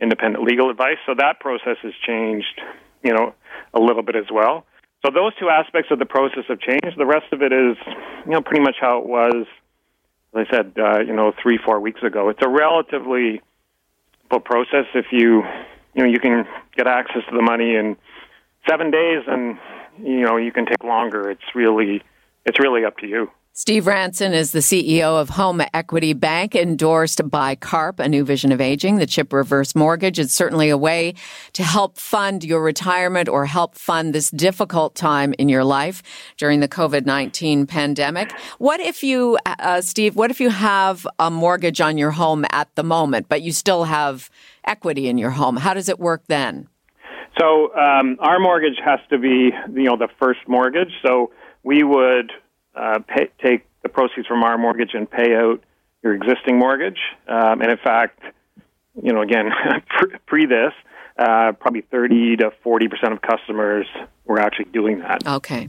independent 0.00 0.42
legal 0.42 0.70
advice. 0.70 0.96
So 1.06 1.14
that 1.18 1.40
process 1.40 1.76
has 1.82 1.92
changed, 2.06 2.60
you 3.04 3.12
know, 3.12 3.34
a 3.74 3.80
little 3.80 4.02
bit 4.02 4.16
as 4.16 4.26
well. 4.32 4.64
So 5.04 5.12
those 5.14 5.34
two 5.38 5.48
aspects 5.48 5.90
of 5.90 5.98
the 5.98 6.06
process 6.06 6.44
have 6.48 6.58
changed. 6.60 6.98
The 6.98 7.06
rest 7.06 7.32
of 7.32 7.42
it 7.42 7.52
is, 7.52 7.76
you 8.24 8.32
know, 8.32 8.40
pretty 8.40 8.62
much 8.62 8.76
how 8.80 8.98
it 8.98 9.06
was. 9.06 9.46
As 10.34 10.46
I 10.46 10.56
said, 10.56 10.72
uh, 10.78 11.00
you 11.00 11.14
know, 11.14 11.32
three 11.42 11.58
four 11.58 11.80
weeks 11.80 12.02
ago. 12.02 12.28
It's 12.28 12.42
a 12.42 12.48
relatively 12.48 13.40
simple 14.22 14.40
process. 14.40 14.86
If 14.94 15.06
you, 15.10 15.42
you 15.94 16.02
know, 16.02 16.08
you 16.08 16.20
can 16.20 16.46
get 16.76 16.86
access 16.86 17.22
to 17.28 17.34
the 17.34 17.42
money 17.42 17.74
in 17.74 17.96
seven 18.68 18.90
days, 18.90 19.24
and 19.26 19.58
you 19.98 20.20
know, 20.20 20.36
you 20.36 20.52
can 20.52 20.66
take 20.66 20.84
longer. 20.84 21.30
It's 21.30 21.54
really, 21.54 22.02
it's 22.46 22.58
really 22.58 22.84
up 22.84 22.98
to 22.98 23.06
you. 23.06 23.30
Steve 23.52 23.88
Ranson 23.88 24.32
is 24.32 24.52
the 24.52 24.60
CEO 24.60 25.20
of 25.20 25.30
Home 25.30 25.60
Equity 25.74 26.12
Bank, 26.12 26.54
endorsed 26.54 27.28
by 27.28 27.56
CARP, 27.56 27.98
a 27.98 28.08
new 28.08 28.24
vision 28.24 28.52
of 28.52 28.60
aging. 28.60 28.96
The 28.96 29.06
chip 29.06 29.32
reverse 29.32 29.74
mortgage 29.74 30.20
is 30.20 30.32
certainly 30.32 30.70
a 30.70 30.78
way 30.78 31.14
to 31.54 31.64
help 31.64 31.98
fund 31.98 32.44
your 32.44 32.62
retirement 32.62 33.28
or 33.28 33.46
help 33.46 33.74
fund 33.74 34.14
this 34.14 34.30
difficult 34.30 34.94
time 34.94 35.34
in 35.36 35.48
your 35.48 35.64
life 35.64 36.00
during 36.36 36.60
the 36.60 36.68
COVID 36.68 37.06
19 37.06 37.66
pandemic. 37.66 38.30
What 38.58 38.78
if 38.78 39.02
you, 39.02 39.36
uh, 39.44 39.80
Steve, 39.80 40.14
what 40.14 40.30
if 40.30 40.40
you 40.40 40.50
have 40.50 41.04
a 41.18 41.28
mortgage 41.28 41.80
on 41.80 41.98
your 41.98 42.12
home 42.12 42.46
at 42.52 42.72
the 42.76 42.84
moment, 42.84 43.28
but 43.28 43.42
you 43.42 43.50
still 43.50 43.82
have 43.84 44.30
equity 44.64 45.08
in 45.08 45.18
your 45.18 45.30
home? 45.30 45.56
How 45.56 45.74
does 45.74 45.88
it 45.88 45.98
work 45.98 46.22
then? 46.28 46.68
So, 47.38 47.74
um, 47.74 48.16
our 48.20 48.38
mortgage 48.38 48.78
has 48.84 49.00
to 49.10 49.18
be, 49.18 49.50
you 49.74 49.84
know, 49.84 49.96
the 49.96 50.08
first 50.20 50.40
mortgage. 50.46 50.92
So, 51.02 51.32
we 51.64 51.82
would 51.82 52.30
uh, 52.74 53.00
pay, 53.06 53.30
take 53.42 53.66
the 53.82 53.88
proceeds 53.88 54.26
from 54.26 54.42
our 54.42 54.58
mortgage 54.58 54.94
and 54.94 55.10
pay 55.10 55.34
out 55.34 55.62
your 56.02 56.14
existing 56.14 56.58
mortgage. 56.58 56.98
Um, 57.28 57.60
and 57.60 57.70
in 57.70 57.78
fact, 57.78 58.20
you 59.02 59.12
know, 59.12 59.22
again, 59.22 59.50
pre 60.26 60.46
this, 60.46 60.72
uh, 61.18 61.52
probably 61.52 61.82
30 61.82 62.36
to 62.36 62.50
40 62.62 62.88
percent 62.88 63.12
of 63.12 63.22
customers 63.22 63.86
were 64.24 64.40
actually 64.40 64.66
doing 64.66 65.00
that. 65.00 65.26
Okay. 65.26 65.68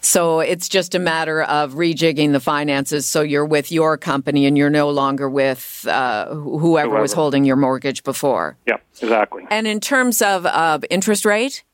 So 0.00 0.40
it's 0.40 0.68
just 0.68 0.94
a 0.94 0.98
matter 0.98 1.42
of 1.42 1.74
rejigging 1.74 2.32
the 2.32 2.40
finances 2.40 3.06
so 3.06 3.22
you're 3.22 3.46
with 3.46 3.72
your 3.72 3.96
company 3.96 4.44
and 4.46 4.58
you're 4.58 4.68
no 4.68 4.90
longer 4.90 5.30
with 5.30 5.86
uh, 5.88 6.26
whoever, 6.28 6.58
whoever, 6.58 7.00
was 7.00 7.14
holding 7.14 7.44
your 7.44 7.56
mortgage 7.56 8.02
before. 8.04 8.56
Yeah, 8.66 8.76
exactly. 9.00 9.46
And 9.50 9.66
in 9.66 9.80
terms 9.80 10.20
of 10.20 10.44
uh, 10.44 10.80
interest 10.90 11.24
rate? 11.24 11.64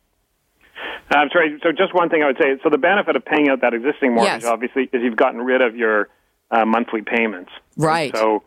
I'm 1.10 1.28
sorry. 1.30 1.58
So 1.62 1.72
just 1.72 1.94
one 1.94 2.08
thing 2.08 2.22
I 2.22 2.26
would 2.26 2.38
say. 2.40 2.58
So 2.62 2.70
the 2.70 2.78
benefit 2.78 3.16
of 3.16 3.24
paying 3.24 3.48
out 3.48 3.60
that 3.62 3.74
existing 3.74 4.14
mortgage, 4.14 4.42
yes. 4.42 4.44
obviously, 4.44 4.84
is 4.92 5.02
you've 5.02 5.16
gotten 5.16 5.40
rid 5.40 5.62
of 5.62 5.76
your 5.76 6.08
uh, 6.50 6.64
monthly 6.64 7.02
payments. 7.02 7.50
Right. 7.76 8.14
So 8.14 8.42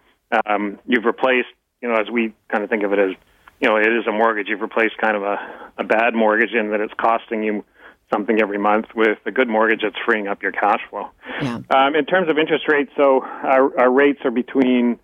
um, 0.45 0.79
you've 0.85 1.05
replaced, 1.05 1.49
you 1.81 1.89
know, 1.89 1.95
as 1.95 2.09
we 2.09 2.33
kind 2.49 2.63
of 2.63 2.69
think 2.69 2.83
of 2.83 2.93
it 2.93 2.99
as, 2.99 3.11
you 3.59 3.67
know, 3.67 3.77
it 3.77 3.87
is 3.87 4.07
a 4.07 4.11
mortgage. 4.11 4.47
You've 4.47 4.61
replaced 4.61 4.97
kind 4.97 5.15
of 5.15 5.23
a, 5.23 5.37
a 5.77 5.83
bad 5.83 6.13
mortgage 6.13 6.53
in 6.53 6.71
that 6.71 6.81
it's 6.81 6.93
costing 6.99 7.43
you 7.43 7.65
something 8.13 8.41
every 8.41 8.57
month 8.57 8.87
with 8.95 9.17
a 9.25 9.31
good 9.31 9.47
mortgage 9.47 9.81
that's 9.83 9.95
freeing 10.05 10.27
up 10.27 10.43
your 10.43 10.51
cash 10.51 10.81
flow. 10.89 11.09
Yeah. 11.41 11.61
Um, 11.69 11.95
in 11.95 12.05
terms 12.05 12.29
of 12.29 12.37
interest 12.37 12.65
rates, 12.67 12.91
so 12.97 13.21
our, 13.21 13.79
our 13.79 13.91
rates 13.91 14.19
are 14.25 14.31
between 14.31 14.99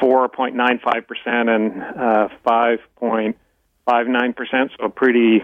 4.95% 0.00 1.48
and 1.48 1.82
uh, 1.82 2.28
5.59%, 3.88 4.70
so 4.78 4.86
a 4.86 4.88
pretty 4.88 5.42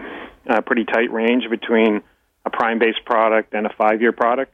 uh, 0.49 0.61
pretty 0.61 0.85
tight 0.85 1.11
range 1.11 1.43
between 1.49 2.01
a 2.45 2.49
prime 2.49 2.79
based 2.79 3.05
product 3.05 3.53
and 3.53 3.65
a 3.65 3.73
five 3.77 4.01
year 4.01 4.11
product. 4.11 4.53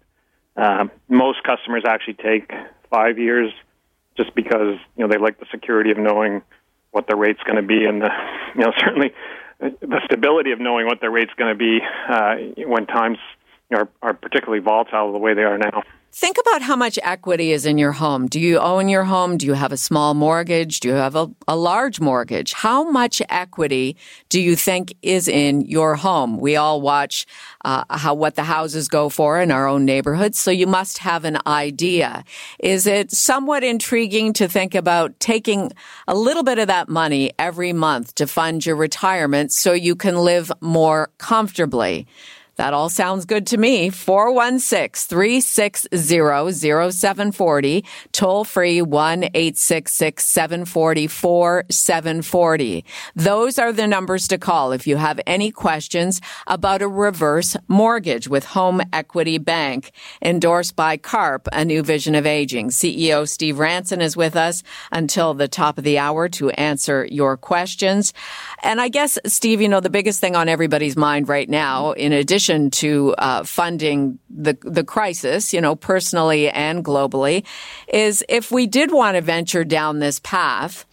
Um, 0.55 0.91
most 1.07 1.43
customers 1.43 1.83
actually 1.87 2.15
take 2.15 2.51
five 2.89 3.17
years 3.17 3.51
just 4.17 4.33
because 4.35 4.77
you 4.95 5.03
know 5.03 5.07
they 5.07 5.17
like 5.17 5.39
the 5.39 5.45
security 5.51 5.91
of 5.91 5.97
knowing 5.97 6.41
what 6.91 7.07
the 7.07 7.15
rate's 7.15 7.41
going 7.43 7.55
to 7.55 7.67
be 7.67 7.85
and 7.85 8.01
the 8.01 8.09
you 8.55 8.61
know 8.61 8.71
certainly 8.79 9.13
the 9.59 10.01
stability 10.05 10.51
of 10.51 10.59
knowing 10.59 10.85
what 10.85 11.01
their 11.01 11.11
rate's 11.11 11.33
going 11.37 11.51
to 11.51 11.57
be 11.57 11.79
uh, 12.09 12.35
when 12.67 12.85
times 12.85 13.17
are, 13.73 13.89
are 14.01 14.13
particularly 14.13 14.61
volatile 14.61 15.11
the 15.11 15.19
way 15.19 15.33
they 15.33 15.43
are 15.43 15.57
now. 15.57 15.83
Think 16.11 16.37
about 16.39 16.63
how 16.63 16.75
much 16.75 16.97
equity 17.03 17.51
is 17.51 17.65
in 17.65 17.77
your 17.77 17.91
home. 17.91 18.27
Do 18.27 18.39
you 18.39 18.57
own 18.57 18.89
your 18.89 19.03
home? 19.03 19.37
Do 19.37 19.45
you 19.45 19.53
have 19.53 19.71
a 19.71 19.77
small 19.77 20.15
mortgage? 20.15 20.79
Do 20.79 20.87
you 20.87 20.95
have 20.95 21.15
a, 21.15 21.29
a 21.47 21.55
large 21.55 21.99
mortgage? 21.99 22.53
How 22.53 22.89
much 22.89 23.21
equity 23.29 23.97
do 24.29 24.41
you 24.41 24.55
think 24.55 24.95
is 25.03 25.27
in 25.27 25.61
your 25.61 25.95
home? 25.95 26.39
We 26.39 26.55
all 26.55 26.81
watch 26.81 27.27
uh, 27.63 27.83
how 27.89 28.15
what 28.15 28.33
the 28.33 28.43
houses 28.43 28.87
go 28.87 29.09
for 29.09 29.39
in 29.39 29.51
our 29.51 29.67
own 29.67 29.85
neighborhoods, 29.85 30.39
so 30.39 30.49
you 30.49 30.65
must 30.65 30.97
have 30.99 31.23
an 31.23 31.37
idea. 31.45 32.23
Is 32.59 32.87
it 32.87 33.11
somewhat 33.11 33.63
intriguing 33.63 34.33
to 34.33 34.47
think 34.47 34.73
about 34.73 35.19
taking 35.19 35.71
a 36.07 36.15
little 36.15 36.43
bit 36.43 36.57
of 36.57 36.67
that 36.67 36.89
money 36.89 37.31
every 37.37 37.73
month 37.73 38.15
to 38.15 38.25
fund 38.25 38.65
your 38.65 38.75
retirement 38.75 39.51
so 39.51 39.71
you 39.71 39.95
can 39.95 40.15
live 40.17 40.51
more 40.61 41.11
comfortably? 41.19 42.07
That 42.57 42.73
all 42.73 42.89
sounds 42.89 43.25
good 43.25 43.45
to 43.47 43.57
me. 43.57 43.91
416 43.91 45.07
360 45.09 45.89
0740. 46.91 47.85
Toll 48.11 48.43
free 48.43 48.81
1 48.81 49.23
866 49.25 50.25
740 50.25 51.05
4740. 51.05 52.85
Those 53.15 53.59
are 53.59 53.71
the 53.71 53.85
numbers 53.85 54.27
to 54.29 54.39
call 54.39 54.71
if 54.71 54.87
you 54.87 54.97
have 54.97 55.19
any 55.27 55.51
questions 55.51 56.19
about 56.47 56.81
a 56.81 56.87
reverse 56.87 57.55
mortgage 57.67 58.27
with 58.27 58.45
Home 58.45 58.81
Equity 58.91 59.37
Bank. 59.37 59.91
Endorsed 60.23 60.75
by 60.75 60.97
CARP, 60.97 61.47
a 61.53 61.63
new 61.63 61.83
vision 61.83 62.15
of 62.15 62.25
aging. 62.25 62.69
CEO 62.69 63.29
Steve 63.29 63.59
Ranson 63.59 64.01
is 64.01 64.17
with 64.17 64.35
us 64.35 64.63
until 64.91 65.35
the 65.35 65.47
top 65.47 65.77
of 65.77 65.83
the 65.83 65.99
hour 65.99 66.27
to 66.29 66.49
answer 66.51 67.07
your 67.11 67.37
questions. 67.37 68.13
And 68.63 68.81
I 68.81 68.89
guess, 68.89 69.19
Steve, 69.27 69.61
you 69.61 69.69
know, 69.69 69.79
the 69.79 69.91
biggest 69.91 70.19
thing 70.19 70.35
on 70.35 70.49
everybody's 70.49 70.97
mind 70.97 71.29
right 71.29 71.47
now, 71.47 71.91
in 71.91 72.13
addition 72.13 72.46
to 72.47 73.13
uh, 73.17 73.43
funding 73.43 74.19
the 74.29 74.57
the 74.61 74.83
crisis, 74.83 75.53
you 75.53 75.61
know, 75.61 75.75
personally 75.75 76.49
and 76.49 76.83
globally, 76.83 77.45
is 77.87 78.23
if 78.29 78.51
we 78.51 78.67
did 78.67 78.91
want 78.91 79.15
to 79.15 79.21
venture 79.21 79.63
down 79.63 79.99
this 79.99 80.19
path. 80.19 80.85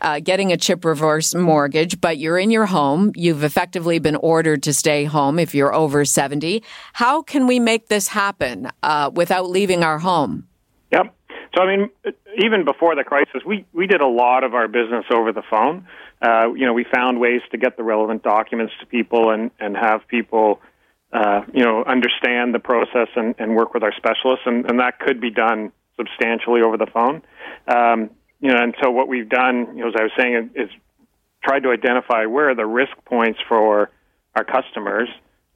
Uh, 0.00 0.20
getting 0.20 0.52
a 0.52 0.56
chip 0.56 0.84
reverse 0.84 1.34
mortgage, 1.34 2.00
but 2.00 2.18
you're 2.18 2.38
in 2.38 2.52
your 2.52 2.66
home. 2.66 3.10
You've 3.16 3.42
effectively 3.42 3.98
been 3.98 4.14
ordered 4.14 4.62
to 4.62 4.72
stay 4.72 5.02
home 5.02 5.40
if 5.40 5.56
you're 5.56 5.74
over 5.74 6.04
70. 6.04 6.62
How 6.92 7.20
can 7.20 7.48
we 7.48 7.58
make 7.58 7.88
this 7.88 8.06
happen 8.06 8.70
uh, 8.84 9.10
without 9.12 9.50
leaving 9.50 9.82
our 9.82 9.98
home? 9.98 10.46
Yep. 10.92 11.12
So, 11.52 11.62
I 11.64 11.76
mean, 11.76 11.90
even 12.40 12.64
before 12.64 12.94
the 12.94 13.02
crisis, 13.02 13.42
we, 13.44 13.64
we 13.72 13.88
did 13.88 14.00
a 14.00 14.06
lot 14.06 14.44
of 14.44 14.54
our 14.54 14.68
business 14.68 15.04
over 15.10 15.32
the 15.32 15.42
phone. 15.50 15.88
Uh, 16.20 16.52
you 16.54 16.66
know, 16.66 16.72
we 16.72 16.84
found 16.84 17.20
ways 17.20 17.40
to 17.52 17.58
get 17.58 17.76
the 17.76 17.82
relevant 17.82 18.22
documents 18.22 18.72
to 18.80 18.86
people 18.86 19.30
and, 19.30 19.50
and 19.60 19.76
have 19.76 20.06
people 20.08 20.60
uh, 21.12 21.42
you 21.52 21.64
know, 21.64 21.84
understand 21.84 22.54
the 22.54 22.58
process 22.58 23.08
and, 23.16 23.34
and 23.38 23.56
work 23.56 23.74
with 23.74 23.82
our 23.82 23.92
specialists, 23.96 24.44
and, 24.46 24.68
and 24.70 24.80
that 24.80 24.98
could 24.98 25.20
be 25.20 25.30
done 25.30 25.72
substantially 25.96 26.60
over 26.60 26.76
the 26.76 26.86
phone. 26.86 27.22
Um, 27.66 28.10
you 28.40 28.52
know, 28.52 28.62
and 28.62 28.74
so 28.82 28.90
what 28.90 29.08
we've 29.08 29.28
done, 29.28 29.76
you 29.76 29.82
know, 29.82 29.88
as 29.88 29.94
I 29.98 30.02
was 30.02 30.12
saying, 30.16 30.50
is 30.54 30.68
tried 31.42 31.62
to 31.64 31.70
identify 31.70 32.26
where 32.26 32.50
are 32.50 32.54
the 32.54 32.66
risk 32.66 32.92
points 33.04 33.38
for 33.48 33.90
our 34.36 34.44
customers, 34.44 35.08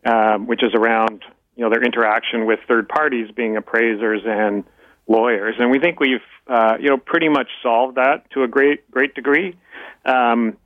um, 0.04 0.46
which 0.46 0.62
is 0.62 0.74
around 0.74 1.22
you 1.56 1.64
know 1.64 1.70
their 1.70 1.82
interaction 1.82 2.46
with 2.46 2.60
third 2.66 2.88
parties, 2.88 3.30
being 3.36 3.56
appraisers 3.56 4.22
and 4.24 4.64
lawyers, 5.06 5.54
and 5.58 5.70
we 5.70 5.78
think 5.78 6.00
we've 6.00 6.20
uh, 6.48 6.76
you 6.80 6.88
know 6.88 6.96
pretty 6.96 7.28
much 7.28 7.48
solved 7.62 7.96
that 7.96 8.30
to 8.32 8.42
a 8.42 8.48
great 8.48 8.90
great 8.90 9.14
degree. 9.14 9.56
Um, 10.04 10.56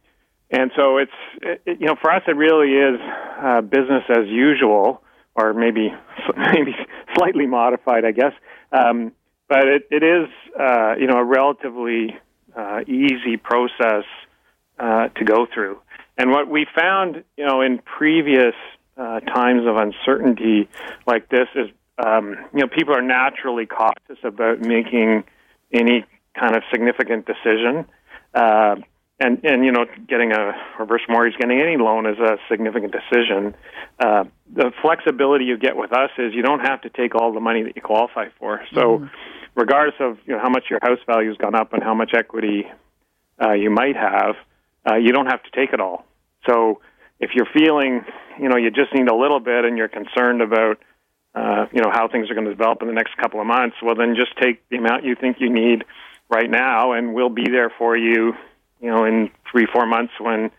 and 0.50 0.70
so 0.76 0.98
it's 0.98 1.12
it, 1.42 1.80
you 1.80 1.86
know 1.86 1.96
for 2.00 2.10
us 2.10 2.22
it 2.26 2.36
really 2.36 2.72
is 2.72 3.00
uh, 3.42 3.60
business 3.62 4.04
as 4.08 4.26
usual, 4.28 5.02
or 5.34 5.52
maybe 5.52 5.92
maybe 6.36 6.74
slightly 7.16 7.46
modified, 7.46 8.04
I 8.04 8.12
guess. 8.12 8.32
Um, 8.72 9.12
but 9.48 9.66
it, 9.66 9.82
it 9.90 10.02
is 10.02 10.28
uh, 10.58 10.94
you 10.98 11.06
know 11.06 11.18
a 11.18 11.24
relatively 11.24 12.16
uh, 12.56 12.80
easy 12.86 13.36
process 13.36 14.04
uh, 14.78 15.08
to 15.08 15.24
go 15.24 15.46
through. 15.52 15.78
And 16.18 16.30
what 16.30 16.48
we 16.48 16.66
found 16.74 17.24
you 17.36 17.46
know 17.46 17.60
in 17.60 17.78
previous 17.78 18.54
uh, 18.96 19.20
times 19.20 19.66
of 19.66 19.76
uncertainty 19.76 20.68
like 21.06 21.28
this 21.28 21.48
is 21.54 21.68
um, 22.04 22.36
you 22.54 22.60
know 22.60 22.68
people 22.68 22.94
are 22.94 23.02
naturally 23.02 23.66
cautious 23.66 24.22
about 24.22 24.60
making 24.60 25.24
any 25.72 26.04
kind 26.38 26.54
of 26.54 26.62
significant 26.70 27.26
decision. 27.26 27.86
And 29.18 29.42
and 29.44 29.64
you 29.64 29.72
know 29.72 29.86
getting 30.08 30.32
a 30.32 30.52
reverse 30.78 31.00
mortgage, 31.08 31.38
getting 31.38 31.58
any 31.58 31.78
loan 31.78 32.06
is 32.06 32.18
a 32.18 32.36
significant 32.50 32.92
decision. 32.92 33.54
Uh, 33.98 34.24
the 34.54 34.72
flexibility 34.82 35.46
you 35.46 35.56
get 35.56 35.74
with 35.74 35.90
us 35.92 36.10
is 36.18 36.34
you 36.34 36.42
don't 36.42 36.60
have 36.60 36.82
to 36.82 36.90
take 36.90 37.14
all 37.14 37.32
the 37.32 37.40
money 37.40 37.62
that 37.62 37.74
you 37.74 37.80
qualify 37.80 38.26
for. 38.38 38.60
So, 38.74 38.98
mm. 38.98 39.10
regardless 39.54 39.94
of 40.00 40.18
you 40.26 40.34
know 40.34 40.40
how 40.40 40.50
much 40.50 40.64
your 40.68 40.80
house 40.82 40.98
value 41.06 41.28
has 41.28 41.38
gone 41.38 41.54
up 41.54 41.72
and 41.72 41.82
how 41.82 41.94
much 41.94 42.12
equity 42.14 42.66
uh, 43.42 43.52
you 43.52 43.70
might 43.70 43.96
have, 43.96 44.36
uh, 44.86 44.96
you 44.96 45.12
don't 45.12 45.26
have 45.26 45.42
to 45.44 45.50
take 45.50 45.72
it 45.72 45.80
all. 45.80 46.04
So, 46.46 46.82
if 47.18 47.30
you're 47.34 47.48
feeling 47.54 48.04
you 48.38 48.50
know 48.50 48.56
you 48.56 48.70
just 48.70 48.92
need 48.92 49.08
a 49.08 49.16
little 49.16 49.40
bit 49.40 49.64
and 49.64 49.78
you're 49.78 49.88
concerned 49.88 50.42
about 50.42 50.78
uh, 51.34 51.66
you 51.72 51.80
know 51.80 51.90
how 51.90 52.06
things 52.06 52.30
are 52.30 52.34
going 52.34 52.46
to 52.46 52.52
develop 52.52 52.82
in 52.82 52.88
the 52.88 52.94
next 52.94 53.16
couple 53.16 53.40
of 53.40 53.46
months, 53.46 53.76
well 53.82 53.94
then 53.94 54.14
just 54.14 54.36
take 54.38 54.68
the 54.68 54.76
amount 54.76 55.04
you 55.04 55.14
think 55.14 55.38
you 55.40 55.48
need 55.48 55.84
right 56.28 56.50
now, 56.50 56.92
and 56.92 57.14
we'll 57.14 57.30
be 57.30 57.48
there 57.50 57.72
for 57.78 57.96
you 57.96 58.34
you 58.80 58.90
know, 58.90 59.04
in 59.04 59.30
three, 59.50 59.66
four 59.72 59.86
months 59.86 60.12
when 60.20 60.50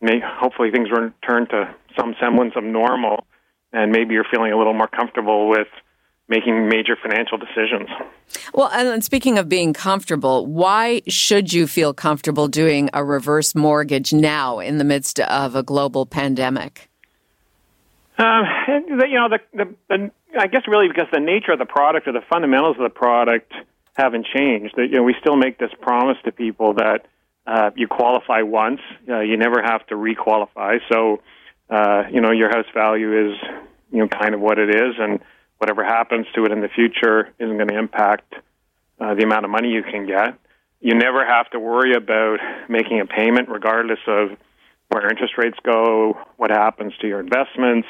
may, 0.00 0.20
hopefully 0.22 0.70
things 0.70 0.88
return 0.90 1.46
to 1.48 1.74
some 1.98 2.14
semblance 2.20 2.54
of 2.56 2.64
normal, 2.64 3.26
and 3.72 3.92
maybe 3.92 4.14
you're 4.14 4.26
feeling 4.30 4.52
a 4.52 4.56
little 4.56 4.74
more 4.74 4.88
comfortable 4.88 5.48
with 5.48 5.68
making 6.28 6.68
major 6.68 6.96
financial 7.02 7.36
decisions. 7.36 7.88
Well, 8.54 8.70
and 8.72 9.02
speaking 9.04 9.36
of 9.36 9.48
being 9.48 9.72
comfortable, 9.72 10.46
why 10.46 11.02
should 11.08 11.52
you 11.52 11.66
feel 11.66 11.92
comfortable 11.92 12.46
doing 12.46 12.88
a 12.94 13.04
reverse 13.04 13.54
mortgage 13.54 14.12
now 14.12 14.60
in 14.60 14.78
the 14.78 14.84
midst 14.84 15.18
of 15.20 15.56
a 15.56 15.62
global 15.62 16.06
pandemic? 16.06 16.88
Um, 18.16 18.44
you 18.68 19.18
know, 19.18 19.28
the, 19.28 19.38
the, 19.52 19.74
the, 19.88 20.10
I 20.38 20.46
guess 20.46 20.62
really 20.68 20.88
because 20.88 21.08
the 21.12 21.20
nature 21.20 21.52
of 21.52 21.58
the 21.58 21.66
product 21.66 22.06
or 22.06 22.12
the 22.12 22.22
fundamentals 22.30 22.76
of 22.76 22.84
the 22.84 22.90
product 22.90 23.52
haven't 23.94 24.26
changed. 24.26 24.74
That 24.76 24.88
you 24.90 24.96
know, 24.96 25.02
we 25.02 25.14
still 25.20 25.36
make 25.36 25.58
this 25.58 25.70
promise 25.80 26.16
to 26.24 26.32
people 26.32 26.74
that 26.74 27.06
uh, 27.46 27.70
you 27.76 27.88
qualify 27.88 28.42
once, 28.42 28.80
uh, 29.08 29.20
you 29.20 29.36
never 29.36 29.62
have 29.62 29.86
to 29.88 29.94
requalify. 29.94 30.78
So, 30.90 31.22
uh, 31.68 32.04
you 32.12 32.20
know, 32.20 32.32
your 32.32 32.48
house 32.48 32.66
value 32.74 33.30
is 33.30 33.36
you 33.90 33.98
know 33.98 34.08
kind 34.08 34.34
of 34.34 34.40
what 34.40 34.58
it 34.58 34.70
is, 34.70 34.94
and 34.98 35.20
whatever 35.58 35.84
happens 35.84 36.26
to 36.34 36.44
it 36.44 36.52
in 36.52 36.60
the 36.60 36.68
future 36.68 37.28
isn't 37.38 37.56
going 37.56 37.68
to 37.68 37.78
impact 37.78 38.34
uh, 39.00 39.14
the 39.14 39.22
amount 39.22 39.44
of 39.44 39.50
money 39.50 39.68
you 39.68 39.82
can 39.82 40.06
get. 40.06 40.38
You 40.80 40.94
never 40.94 41.24
have 41.24 41.50
to 41.50 41.60
worry 41.60 41.94
about 41.94 42.38
making 42.68 43.00
a 43.00 43.06
payment, 43.06 43.48
regardless 43.48 43.98
of 44.06 44.30
where 44.88 45.08
interest 45.08 45.34
rates 45.38 45.58
go, 45.62 46.18
what 46.36 46.50
happens 46.50 46.92
to 47.00 47.06
your 47.06 47.20
investments, 47.20 47.86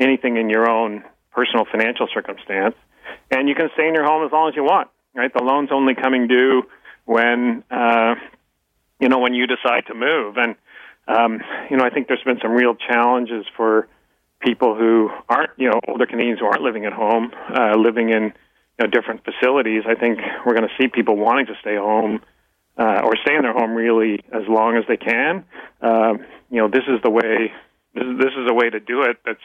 anything 0.00 0.36
in 0.36 0.50
your 0.50 0.68
own 0.68 1.04
personal 1.32 1.64
financial 1.70 2.08
circumstance. 2.12 2.74
And 3.30 3.48
you 3.48 3.54
can 3.54 3.70
stay 3.74 3.88
in 3.88 3.94
your 3.94 4.04
home 4.04 4.24
as 4.24 4.32
long 4.32 4.48
as 4.48 4.56
you 4.56 4.62
want, 4.62 4.88
right? 5.14 5.32
The 5.32 5.42
loan's 5.42 5.70
only 5.72 5.94
coming 5.94 6.28
due 6.28 6.62
when, 7.04 7.64
uh, 7.70 8.14
you 9.00 9.08
know, 9.08 9.18
when 9.18 9.34
you 9.34 9.46
decide 9.46 9.86
to 9.88 9.94
move. 9.94 10.36
And, 10.36 10.56
um, 11.08 11.40
you 11.70 11.76
know, 11.76 11.84
I 11.84 11.90
think 11.90 12.08
there's 12.08 12.22
been 12.24 12.38
some 12.40 12.52
real 12.52 12.74
challenges 12.74 13.44
for 13.56 13.88
people 14.40 14.74
who 14.74 15.10
aren't, 15.28 15.50
you 15.56 15.70
know, 15.70 15.80
older 15.88 16.06
Canadians 16.06 16.40
who 16.40 16.46
aren't 16.46 16.62
living 16.62 16.84
at 16.84 16.92
home, 16.92 17.32
uh, 17.54 17.76
living 17.76 18.10
in 18.10 18.32
you 18.78 18.80
know, 18.80 18.86
different 18.86 19.22
facilities. 19.24 19.82
I 19.86 19.94
think 19.94 20.18
we're 20.44 20.54
going 20.54 20.68
to 20.68 20.74
see 20.82 20.88
people 20.88 21.16
wanting 21.16 21.46
to 21.46 21.54
stay 21.60 21.76
home 21.76 22.20
uh, 22.76 23.02
or 23.04 23.16
stay 23.22 23.36
in 23.36 23.42
their 23.42 23.52
home 23.52 23.74
really 23.74 24.20
as 24.32 24.42
long 24.48 24.76
as 24.76 24.84
they 24.88 24.96
can. 24.96 25.44
Uh, 25.80 26.14
you 26.50 26.60
know, 26.60 26.68
this 26.68 26.84
is 26.88 27.00
the 27.02 27.10
way. 27.10 27.52
This 27.94 28.04
is, 28.04 28.18
this 28.18 28.32
is 28.36 28.50
a 28.50 28.54
way 28.54 28.70
to 28.70 28.80
do 28.80 29.02
it. 29.02 29.18
That's 29.24 29.38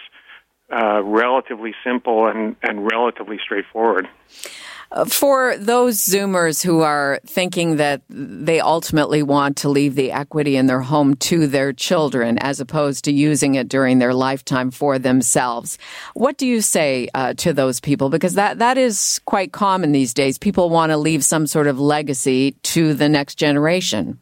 uh, 0.71 1.03
relatively 1.03 1.73
simple 1.83 2.27
and, 2.27 2.55
and 2.63 2.89
relatively 2.91 3.39
straightforward. 3.43 4.07
For 5.07 5.55
those 5.55 5.99
Zoomers 5.99 6.63
who 6.63 6.81
are 6.81 7.19
thinking 7.23 7.75
that 7.75 8.01
they 8.09 8.59
ultimately 8.59 9.21
want 9.21 9.57
to 9.57 9.69
leave 9.69 9.93
the 9.93 10.11
equity 10.11 10.55
in 10.55 10.65
their 10.65 10.81
home 10.81 11.15
to 11.17 11.45
their 11.45 11.73
children 11.73 12.39
as 12.39 12.59
opposed 12.59 13.05
to 13.05 13.11
using 13.11 13.53
it 13.53 13.69
during 13.69 13.99
their 13.99 14.15
lifetime 14.15 14.71
for 14.71 14.97
themselves, 14.97 15.77
what 16.15 16.39
do 16.39 16.47
you 16.47 16.59
say 16.61 17.07
uh, 17.13 17.35
to 17.35 17.53
those 17.53 17.79
people? 17.79 18.09
Because 18.09 18.33
that, 18.33 18.57
that 18.57 18.79
is 18.79 19.21
quite 19.25 19.51
common 19.51 19.91
these 19.91 20.11
days. 20.11 20.39
People 20.39 20.71
want 20.71 20.89
to 20.89 20.97
leave 20.97 21.23
some 21.23 21.45
sort 21.45 21.67
of 21.67 21.79
legacy 21.79 22.53
to 22.63 22.95
the 22.95 23.07
next 23.07 23.35
generation. 23.35 24.17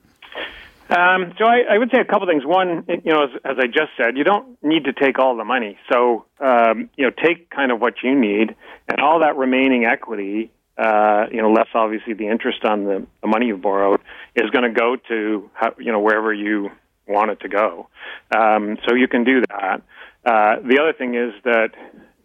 Um, 0.89 1.33
so 1.37 1.45
I, 1.45 1.63
I, 1.69 1.77
would 1.77 1.91
say 1.91 1.99
a 1.99 2.05
couple 2.05 2.27
things. 2.27 2.45
One, 2.45 2.85
you 2.87 3.11
know, 3.11 3.23
as, 3.23 3.29
as, 3.43 3.57
I 3.59 3.67
just 3.67 3.91
said, 3.97 4.15
you 4.15 4.23
don't 4.23 4.57
need 4.63 4.85
to 4.85 4.93
take 4.93 5.19
all 5.19 5.35
the 5.35 5.43
money. 5.43 5.77
So 5.91 6.25
um, 6.39 6.89
you 6.95 7.05
know, 7.05 7.11
take 7.11 7.49
kind 7.49 7.73
of 7.73 7.81
what 7.81 7.95
you 8.03 8.17
need, 8.17 8.55
and 8.87 9.01
all 9.01 9.19
that 9.19 9.35
remaining 9.35 9.83
equity 9.83 10.49
uh, 10.77 11.25
you 11.31 11.41
know, 11.41 11.51
less 11.51 11.67
obviously 11.73 12.13
the 12.13 12.27
interest 12.27 12.63
on 12.63 12.85
the, 12.85 13.05
the 13.21 13.27
money 13.27 13.47
you 13.47 13.57
borrowed 13.57 13.99
is 14.35 14.49
going 14.51 14.63
to 14.63 14.79
go 14.79 14.95
to 15.07 15.49
how, 15.53 15.73
you 15.79 15.91
know 15.91 15.99
wherever 15.99 16.33
you 16.33 16.69
want 17.07 17.31
it 17.31 17.39
to 17.39 17.49
go. 17.49 17.87
Um, 18.35 18.77
so 18.87 18.93
you 18.95 19.07
can 19.07 19.23
do 19.23 19.41
that. 19.49 19.81
Uh, 20.25 20.57
the 20.61 20.79
other 20.79 20.93
thing 20.93 21.15
is 21.15 21.33
that 21.45 21.69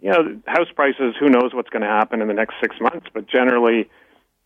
you 0.00 0.10
know 0.10 0.40
house 0.46 0.68
prices. 0.74 1.14
Who 1.18 1.30
knows 1.30 1.54
what's 1.54 1.70
going 1.70 1.82
to 1.82 1.88
happen 1.88 2.20
in 2.20 2.28
the 2.28 2.34
next 2.34 2.54
six 2.60 2.76
months? 2.80 3.06
But 3.14 3.26
generally, 3.26 3.88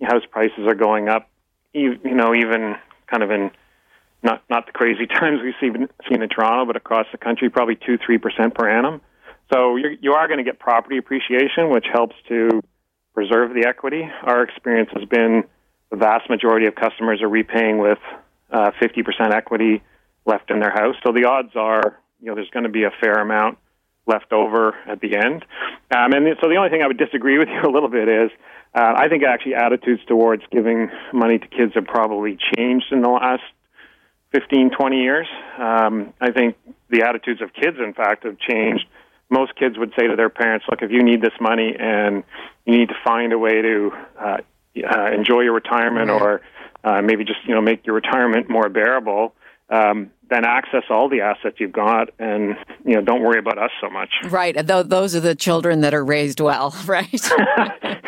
house 0.03 0.25
prices 0.31 0.67
are 0.67 0.75
going 0.75 1.09
up. 1.09 1.29
You, 1.73 1.99
you 2.05 2.15
know, 2.15 2.35
even 2.35 2.77
kind 3.11 3.23
of 3.23 3.31
in 3.31 3.51
not 4.23 4.43
not 4.49 4.67
the 4.67 4.73
crazy 4.73 5.07
times 5.21 5.41
we've 5.43 5.55
seen, 5.61 5.89
seen 6.09 6.23
in 6.23 6.29
Toronto, 6.29 6.65
but 6.67 6.77
across 6.77 7.07
the 7.11 7.19
country, 7.19 7.51
probably 7.51 7.77
two 7.77 7.99
three 8.05 8.19
percent 8.19 8.55
per 8.55 8.69
annum. 8.69 9.01
So 9.53 9.77
you're, 9.77 9.93
you 9.93 10.13
are 10.13 10.27
going 10.29 10.39
to 10.39 10.45
get 10.45 10.59
property 10.59 10.99
appreciation, 10.99 11.71
which 11.71 11.87
helps 11.93 12.17
to 12.29 12.63
preserve 13.17 13.55
the 13.55 13.67
equity. 13.67 14.03
Our 14.23 14.43
experience 14.43 14.91
has 14.93 15.09
been 15.09 15.45
the 15.91 15.97
vast 15.97 16.29
majority 16.29 16.67
of 16.67 16.75
customers 16.75 17.23
are 17.23 17.29
repaying 17.29 17.79
with 17.79 17.99
uh, 18.53 18.73
50% 18.81 19.33
equity 19.33 19.83
left 20.27 20.51
in 20.51 20.61
their 20.61 20.71
house. 20.71 20.97
So 21.05 21.13
the 21.13 21.25
odds 21.25 21.57
are, 21.57 21.99
you 22.21 22.29
know, 22.29 22.35
there's 22.35 22.51
going 22.51 22.65
to 22.65 22.71
be 22.71 22.85
a 22.85 22.91
fair 23.01 23.15
amount 23.15 23.57
left 24.07 24.33
over 24.33 24.75
at 24.87 25.01
the 25.01 25.17
end. 25.17 25.45
Um, 25.91 26.13
and 26.13 26.37
so 26.43 26.49
the 26.49 26.57
only 26.57 26.69
thing 26.69 26.83
I 26.83 26.87
would 26.87 26.99
disagree 26.99 27.39
with 27.43 27.49
you 27.49 27.69
a 27.69 27.73
little 27.73 27.89
bit 27.89 28.07
is 28.07 28.31
uh, 28.75 28.93
I 28.95 29.09
think 29.09 29.25
actually 29.25 29.55
attitudes 29.55 30.03
towards 30.07 30.43
giving 30.53 30.91
money 31.15 31.39
to 31.39 31.47
kids 31.49 31.73
have 31.75 31.87
probably 31.87 32.37
changed 32.55 32.87
in 32.93 33.01
the 33.01 33.09
last 33.09 33.43
15, 34.33 34.73
20 34.79 34.97
years. 35.01 35.27
Um, 35.59 36.13
I 36.21 36.33
think 36.33 36.57
the 36.91 37.03
attitudes 37.09 37.41
of 37.41 37.55
kids, 37.55 37.79
in 37.83 37.95
fact, 37.95 38.25
have 38.25 38.39
changed 38.39 38.85
most 39.31 39.57
kids 39.57 39.79
would 39.79 39.93
say 39.99 40.07
to 40.07 40.17
their 40.17 40.31
parents, 40.31 40.67
"Look, 40.71 40.83
if 40.83 40.91
you 40.91 41.03
need 41.03 41.21
this 41.21 41.35
money 41.41 41.75
and 41.79 42.23
you 42.65 42.79
need 42.79 42.89
to 42.89 42.97
find 43.05 43.33
a 43.33 43.39
way 43.39 43.63
to 43.63 43.93
uh, 44.19 44.37
uh, 44.85 45.11
enjoy 45.13 45.41
your 45.41 45.55
retirement, 45.55 46.11
or 46.11 46.43
uh, 46.85 47.03
maybe 47.03 47.25
just 47.25 47.41
you 47.47 47.55
know 47.55 47.61
make 47.61 47.87
your 47.87 47.95
retirement 47.95 48.49
more 48.49 48.69
bearable, 48.69 49.35
um, 49.71 50.11
then 50.29 50.45
access 50.45 50.83
all 50.91 51.09
the 51.09 51.21
assets 51.21 51.57
you've 51.59 51.73
got 51.73 52.11
and 52.19 52.57
you 52.85 52.95
know 52.95 53.01
don't 53.01 53.23
worry 53.23 53.39
about 53.39 53.59
us 53.59 53.71
so 53.81 53.89
much. 53.89 54.11
Right. 54.29 54.57
Those 54.67 55.15
are 55.15 55.21
the 55.21 55.35
children 55.35 55.83
that 55.83 55.95
are 55.95 56.05
raised 56.05 56.41
well 56.41 56.75
right? 56.87 57.09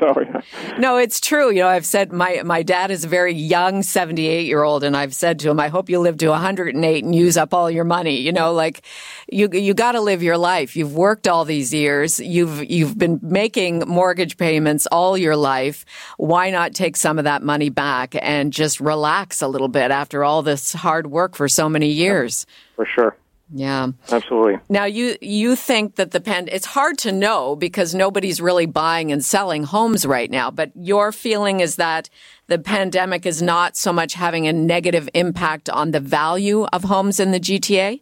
So 0.00 0.20
yeah. 0.20 0.40
no 0.78 0.96
it's 0.96 1.20
true. 1.20 1.50
You 1.50 1.60
know 1.60 1.68
I've 1.68 1.84
said 1.84 2.12
my 2.12 2.42
my 2.44 2.62
dad 2.62 2.90
is 2.90 3.04
a 3.04 3.08
very 3.08 3.34
young 3.34 3.82
78 3.82 4.46
year 4.46 4.62
old 4.62 4.84
and 4.84 4.96
I've 4.96 5.14
said 5.14 5.38
to 5.40 5.50
him 5.50 5.60
I 5.60 5.68
hope 5.68 5.90
you 5.90 6.00
live 6.00 6.16
to 6.18 6.28
108 6.28 7.04
and 7.04 7.14
use 7.14 7.36
up 7.36 7.52
all 7.52 7.70
your 7.70 7.84
money. 7.84 8.20
You 8.20 8.32
know 8.32 8.52
like 8.52 8.82
you 9.30 9.48
you 9.52 9.74
got 9.74 9.92
to 9.92 10.00
live 10.00 10.22
your 10.22 10.38
life. 10.38 10.76
You've 10.76 10.94
worked 10.94 11.28
all 11.28 11.44
these 11.44 11.74
years. 11.74 12.18
You've 12.20 12.64
you've 12.70 12.96
been 12.96 13.20
making 13.22 13.80
mortgage 13.80 14.36
payments 14.36 14.86
all 14.90 15.18
your 15.18 15.36
life. 15.36 15.84
Why 16.16 16.50
not 16.50 16.74
take 16.74 16.96
some 16.96 17.18
of 17.18 17.24
that 17.24 17.42
money 17.42 17.68
back 17.68 18.14
and 18.22 18.52
just 18.52 18.80
relax 18.80 19.42
a 19.42 19.48
little 19.48 19.68
bit 19.68 19.90
after 19.90 20.24
all 20.24 20.42
this 20.42 20.72
hard 20.72 21.08
work 21.08 21.36
for 21.36 21.43
for 21.44 21.48
so 21.48 21.68
many 21.68 21.88
years. 21.88 22.46
For 22.74 22.86
sure. 22.86 23.14
Yeah. 23.52 23.88
Absolutely. 24.10 24.60
Now 24.70 24.86
you 24.86 25.18
you 25.20 25.56
think 25.56 25.96
that 25.96 26.12
the 26.12 26.20
pen 26.20 26.48
it's 26.50 26.64
hard 26.64 26.96
to 26.98 27.12
know 27.12 27.54
because 27.54 27.94
nobody's 27.94 28.40
really 28.40 28.64
buying 28.64 29.12
and 29.12 29.22
selling 29.22 29.64
homes 29.64 30.06
right 30.06 30.30
now, 30.30 30.50
but 30.50 30.72
your 30.74 31.12
feeling 31.12 31.60
is 31.60 31.76
that 31.76 32.08
the 32.46 32.58
pandemic 32.58 33.26
is 33.26 33.42
not 33.42 33.76
so 33.76 33.92
much 33.92 34.14
having 34.14 34.48
a 34.48 34.54
negative 34.54 35.06
impact 35.12 35.68
on 35.68 35.90
the 35.90 36.00
value 36.00 36.64
of 36.72 36.84
homes 36.84 37.20
in 37.20 37.30
the 37.30 37.40
GTA? 37.40 38.00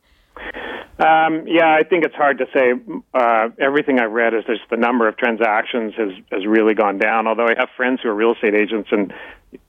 Um, 1.01 1.49
yeah, 1.49 1.75
I 1.75 1.83
think 1.83 2.05
it's 2.05 2.15
hard 2.15 2.39
to 2.39 2.47
say. 2.55 2.75
Uh, 3.13 3.49
everything 3.59 3.99
I've 3.99 4.13
read 4.13 4.35
is 4.35 4.45
just 4.47 4.61
the 4.71 4.77
number 4.77 5.09
of 5.09 5.17
transactions 5.17 5.95
has 5.97 6.13
has 6.31 6.47
really 6.47 6.75
gone 6.75 6.99
down. 6.99 7.27
Although 7.27 7.49
I 7.49 7.55
have 7.59 7.71
friends 7.77 7.99
who 8.05 8.09
are 8.09 8.15
real 8.15 8.35
estate 8.35 8.55
agents, 8.55 8.91
and 8.93 9.13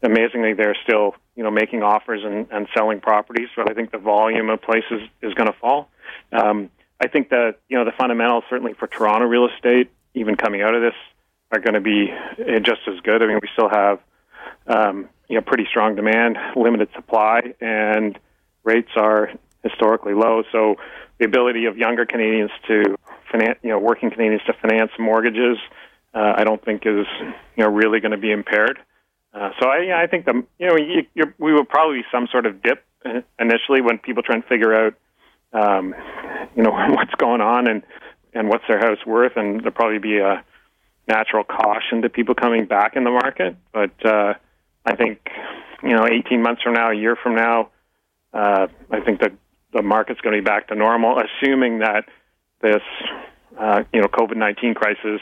amazingly, 0.02 0.54
they're 0.54 0.78
still 0.84 1.15
you 1.36 1.43
know 1.43 1.52
making 1.52 1.84
offers 1.84 2.22
and, 2.24 2.48
and 2.52 2.67
selling 2.76 3.00
properties. 3.00 3.50
But 3.56 3.69
I 3.69 3.74
think 3.74 3.91
the 3.91 3.98
volume 3.98 4.50
of 4.50 4.62
places 4.62 5.02
is 5.22 5.34
going 5.34 5.52
to 5.52 5.58
fall. 5.60 5.89
Um, 6.32 6.69
I 7.02 7.08
think 7.08 7.30
that 7.30 7.56
you 7.69 7.78
know 7.78 7.86
the 7.86 7.93
fundamentals 7.98 8.43
certainly 8.50 8.74
for 8.74 8.88
Toronto 8.88 9.28
real 9.28 9.48
estate, 9.48 9.91
even 10.13 10.36
coming 10.36 10.62
out 10.62 10.76
of 10.76 10.82
this, 10.82 10.96
are 11.52 11.60
going 11.60 11.74
to 11.76 11.82
be 11.82 12.12
uh, 12.12 12.60
just 12.60 12.82
as 12.88 13.00
good. 13.02 13.22
I 13.22 13.28
mean, 13.28 13.39
we 13.41 13.50
still 13.54 13.69
have 13.69 14.00
um, 14.67 15.10
you 15.28 15.36
know 15.36 15.41
pretty 15.41 15.65
strong 15.69 15.96
demand, 15.96 16.38
limited 16.56 16.89
supply, 16.96 17.41
and 17.60 18.17
rates 18.63 18.91
are 18.96 19.32
historically 19.63 20.13
low. 20.13 20.43
So 20.52 20.76
the 21.19 21.26
ability 21.26 21.65
of 21.65 21.78
younger 21.78 22.06
Canadians 22.06 22.52
to 22.67 22.96
finance, 23.32 23.60
you 23.63 23.69
know, 23.69 23.80
working 23.80 24.12
Canadians 24.12 24.41
to 24.46 24.54
finance 24.54 24.91
mortgages, 25.00 25.58
uh, 26.13 26.34
I 26.38 26.43
don't 26.43 26.63
think 26.63 26.86
is 26.86 27.08
you 27.56 27.63
know 27.63 27.69
really 27.69 28.00
going 28.00 28.12
to 28.12 28.17
be 28.17 28.32
impaired. 28.32 28.80
Uh, 29.34 29.50
so 29.60 29.67
I, 29.67 30.04
I 30.04 30.08
think 30.08 30.26
the 30.26 30.43
you 30.60 30.67
know 30.67 30.76
you, 30.78 31.34
we 31.39 31.54
will 31.54 31.65
probably 31.65 32.00
be 32.00 32.06
some 32.12 32.28
sort 32.32 32.46
of 32.46 32.62
dip 32.62 32.86
initially 33.39 33.82
when 33.82 33.98
people 33.98 34.24
try 34.24 34.36
and 34.36 34.46
figure 34.46 34.74
out 34.74 34.93
um, 35.54 35.96
you 36.56 36.63
know 36.63 36.72
what's 36.89 37.13
going 37.15 37.41
on 37.41 37.67
and 37.67 37.84
and 38.34 38.50
what's 38.50 38.63
their 38.67 38.80
house 38.80 39.00
worth, 39.06 39.34
and 39.36 39.60
there'll 39.60 39.72
probably 39.72 40.00
be 40.00 40.17
a 40.17 40.43
natural 41.08 41.43
caution 41.43 42.02
to 42.02 42.10
people 42.10 42.36
coming 42.36 42.65
back 42.65 42.96
in 42.96 43.04
the 43.04 43.12
market. 43.12 43.56
But 43.72 44.06
uh, 44.06 44.34
I 44.86 44.96
think 44.96 45.19
you 45.82 45.96
know 45.96 46.08
18 46.08 46.41
months 46.41 46.62
from 46.62 46.74
now, 46.74 46.91
a 46.91 46.96
year 46.96 47.15
from 47.15 47.36
now, 47.36 47.69
uh, 48.34 48.67
I 48.91 49.00
think 49.02 49.22
that 49.22 49.34
the 49.74 49.82
market's 49.82 50.22
going 50.22 50.36
to 50.36 50.41
be 50.41 50.46
back 50.46 50.67
to 50.67 50.76
normal, 50.76 51.19
assuming 51.19 51.80
that 51.80 52.06
this 52.62 52.82
uh, 53.60 53.84
you 53.91 54.02
know 54.02 54.08
COVID 54.08 54.38
nineteen 54.38 54.76
crisis 54.76 55.22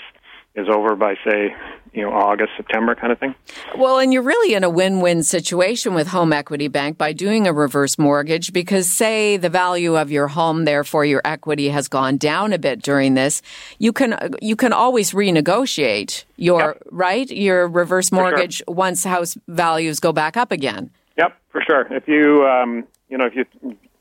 is 0.55 0.67
over 0.67 0.95
by 0.95 1.15
say 1.25 1.55
you 1.93 2.01
know 2.01 2.11
August 2.11 2.51
September 2.57 2.95
kind 2.95 3.11
of 3.11 3.19
thing. 3.19 3.35
Well, 3.77 3.99
and 3.99 4.11
you're 4.13 4.21
really 4.21 4.53
in 4.53 4.63
a 4.63 4.69
win-win 4.69 5.23
situation 5.23 5.93
with 5.93 6.07
Home 6.07 6.33
Equity 6.33 6.67
Bank 6.67 6.97
by 6.97 7.13
doing 7.13 7.47
a 7.47 7.53
reverse 7.53 7.97
mortgage 7.97 8.51
because 8.53 8.89
say 8.89 9.37
the 9.37 9.49
value 9.49 9.95
of 9.97 10.11
your 10.11 10.29
home 10.29 10.65
therefore 10.65 11.05
your 11.05 11.21
equity 11.25 11.69
has 11.69 11.87
gone 11.87 12.17
down 12.17 12.53
a 12.53 12.57
bit 12.59 12.81
during 12.81 13.13
this, 13.13 13.41
you 13.79 13.93
can 13.93 14.35
you 14.41 14.55
can 14.55 14.73
always 14.73 15.11
renegotiate 15.11 16.23
your 16.37 16.59
Yep. 16.61 16.83
right 16.91 17.29
your 17.31 17.67
reverse 17.67 18.11
mortgage 18.11 18.57
sure. 18.57 18.65
once 18.75 19.03
house 19.03 19.37
values 19.47 19.99
go 19.99 20.11
back 20.11 20.35
up 20.37 20.51
again. 20.51 20.91
Yep, 21.17 21.37
for 21.49 21.61
sure. 21.61 21.87
If 21.91 22.07
you 22.07 22.45
um, 22.45 22.85
you 23.09 23.17
know 23.17 23.25
if 23.25 23.35
you 23.35 23.45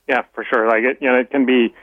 yeah 0.09 0.23
for 0.35 0.45
sure 0.45 0.67
like 0.69 0.83
it 0.85 0.99
you 1.01 1.09
know 1.09 1.19
it 1.19 1.31
can 1.31 1.47
be 1.47 1.75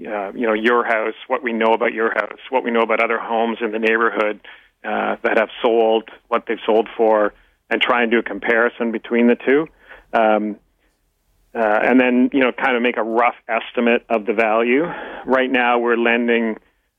uh, 0.00 0.32
you 0.32 0.46
know 0.46 0.54
your 0.54 0.84
house, 0.84 1.14
what 1.28 1.42
we 1.42 1.52
know 1.52 1.72
about 1.72 1.92
your 1.92 2.10
house, 2.10 2.38
what 2.50 2.64
we 2.64 2.70
know 2.70 2.80
about 2.80 3.02
other 3.02 3.18
homes 3.18 3.58
in 3.60 3.70
the 3.70 3.78
neighborhood 3.78 4.40
uh, 4.84 5.16
that 5.22 5.38
have 5.38 5.50
sold, 5.62 6.08
what 6.28 6.44
they've 6.48 6.58
sold 6.66 6.88
for, 6.96 7.32
and 7.70 7.80
try 7.80 8.02
and 8.02 8.10
do 8.10 8.18
a 8.18 8.22
comparison 8.22 8.92
between 8.92 9.28
the 9.28 9.36
two. 9.36 9.66
Um, 10.12 10.56
uh, 11.54 11.80
and 11.82 12.00
then 12.00 12.30
you 12.32 12.40
know 12.40 12.50
kind 12.52 12.76
of 12.76 12.82
make 12.82 12.96
a 12.96 13.02
rough 13.02 13.36
estimate 13.48 14.04
of 14.08 14.26
the 14.26 14.32
value. 14.32 14.84
Right 15.26 15.50
now, 15.50 15.78
we're 15.78 15.96
lending 15.96 16.56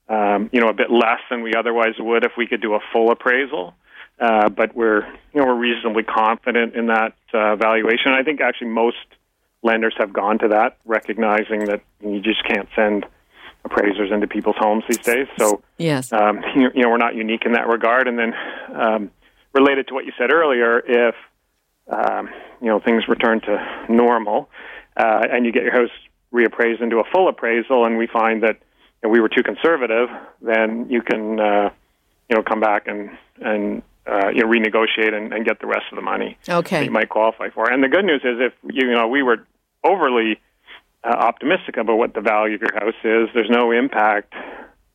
um, 0.07 0.49
you 0.53 0.61
know 0.61 0.69
a 0.69 0.73
bit 0.73 0.89
less 0.89 1.19
than 1.29 1.41
we 1.41 1.53
otherwise 1.53 1.95
would 1.99 2.23
if 2.23 2.31
we 2.37 2.47
could 2.47 2.61
do 2.61 2.73
a 2.75 2.79
full 2.93 3.11
appraisal. 3.11 3.73
Uh, 4.19 4.49
but 4.49 4.75
we're 4.75 5.05
you 5.33 5.41
know 5.41 5.45
we're 5.45 5.55
reasonably 5.55 6.03
confident 6.03 6.75
in 6.75 6.87
that 6.87 7.13
uh, 7.33 7.55
valuation. 7.55 8.11
I 8.13 8.23
think 8.23 8.39
actually 8.39 8.67
most 8.67 8.97
lenders 9.61 9.93
have 9.97 10.13
gone 10.13 10.39
to 10.39 10.47
that, 10.49 10.77
recognizing 10.85 11.65
that 11.65 11.81
you 11.99 12.21
just 12.21 12.43
can't 12.45 12.69
send 12.75 13.05
appraisers 13.65 14.11
into 14.11 14.27
people's 14.27 14.55
homes 14.57 14.83
these 14.87 14.99
days. 14.99 15.27
So 15.37 15.61
Yes. 15.77 16.13
um, 16.13 16.41
you, 16.55 16.69
you 16.75 16.83
know, 16.83 16.89
we're 16.89 16.97
not 16.97 17.15
unique 17.15 17.45
in 17.45 17.53
that 17.53 17.67
regard. 17.67 18.07
And 18.07 18.17
then, 18.17 18.33
um, 18.73 19.11
related 19.53 19.87
to 19.87 19.93
what 19.93 20.05
you 20.05 20.13
said 20.17 20.31
earlier, 20.31 20.79
if 20.79 21.15
um, 21.89 22.29
you 22.61 22.67
know 22.67 22.79
things 22.79 23.07
return 23.07 23.41
to 23.41 23.85
normal, 23.89 24.49
uh, 24.97 25.27
and 25.29 25.45
you 25.45 25.51
get 25.51 25.63
your 25.63 25.73
house 25.73 25.89
reappraised 26.33 26.81
into 26.81 26.99
a 26.99 27.03
full 27.11 27.27
appraisal, 27.27 27.85
and 27.85 27.97
we 27.97 28.07
find 28.07 28.43
that 28.43 28.57
you 29.01 29.07
know, 29.07 29.09
we 29.09 29.19
were 29.19 29.29
too 29.29 29.43
conservative, 29.43 30.09
then 30.41 30.87
you 30.89 31.01
can 31.01 31.39
uh, 31.39 31.69
you 32.29 32.35
know 32.35 32.43
come 32.43 32.59
back 32.59 32.87
and 32.87 33.09
and 33.41 33.81
uh, 34.07 34.29
you 34.29 34.41
know 34.41 34.47
renegotiate 34.47 35.13
and, 35.13 35.33
and 35.33 35.45
get 35.45 35.59
the 35.59 35.67
rest 35.67 35.85
of 35.91 35.95
the 35.95 36.01
money 36.01 36.37
that 36.79 36.85
you 36.85 36.91
might 36.91 37.09
qualify 37.09 37.49
for. 37.49 37.71
And 37.71 37.83
the 37.83 37.87
good 37.87 38.05
news 38.05 38.21
is, 38.23 38.37
if 38.39 38.53
you 38.73 38.91
know 38.91 39.07
we 39.07 39.23
were 39.23 39.47
overly 39.83 40.39
uh, 41.03 41.09
optimistic 41.09 41.77
about 41.77 41.97
what 41.97 42.13
the 42.13 42.21
value 42.21 42.55
of 42.55 42.61
your 42.61 42.73
house 42.73 42.95
is, 43.03 43.29
there's 43.33 43.49
no 43.49 43.71
impact 43.71 44.33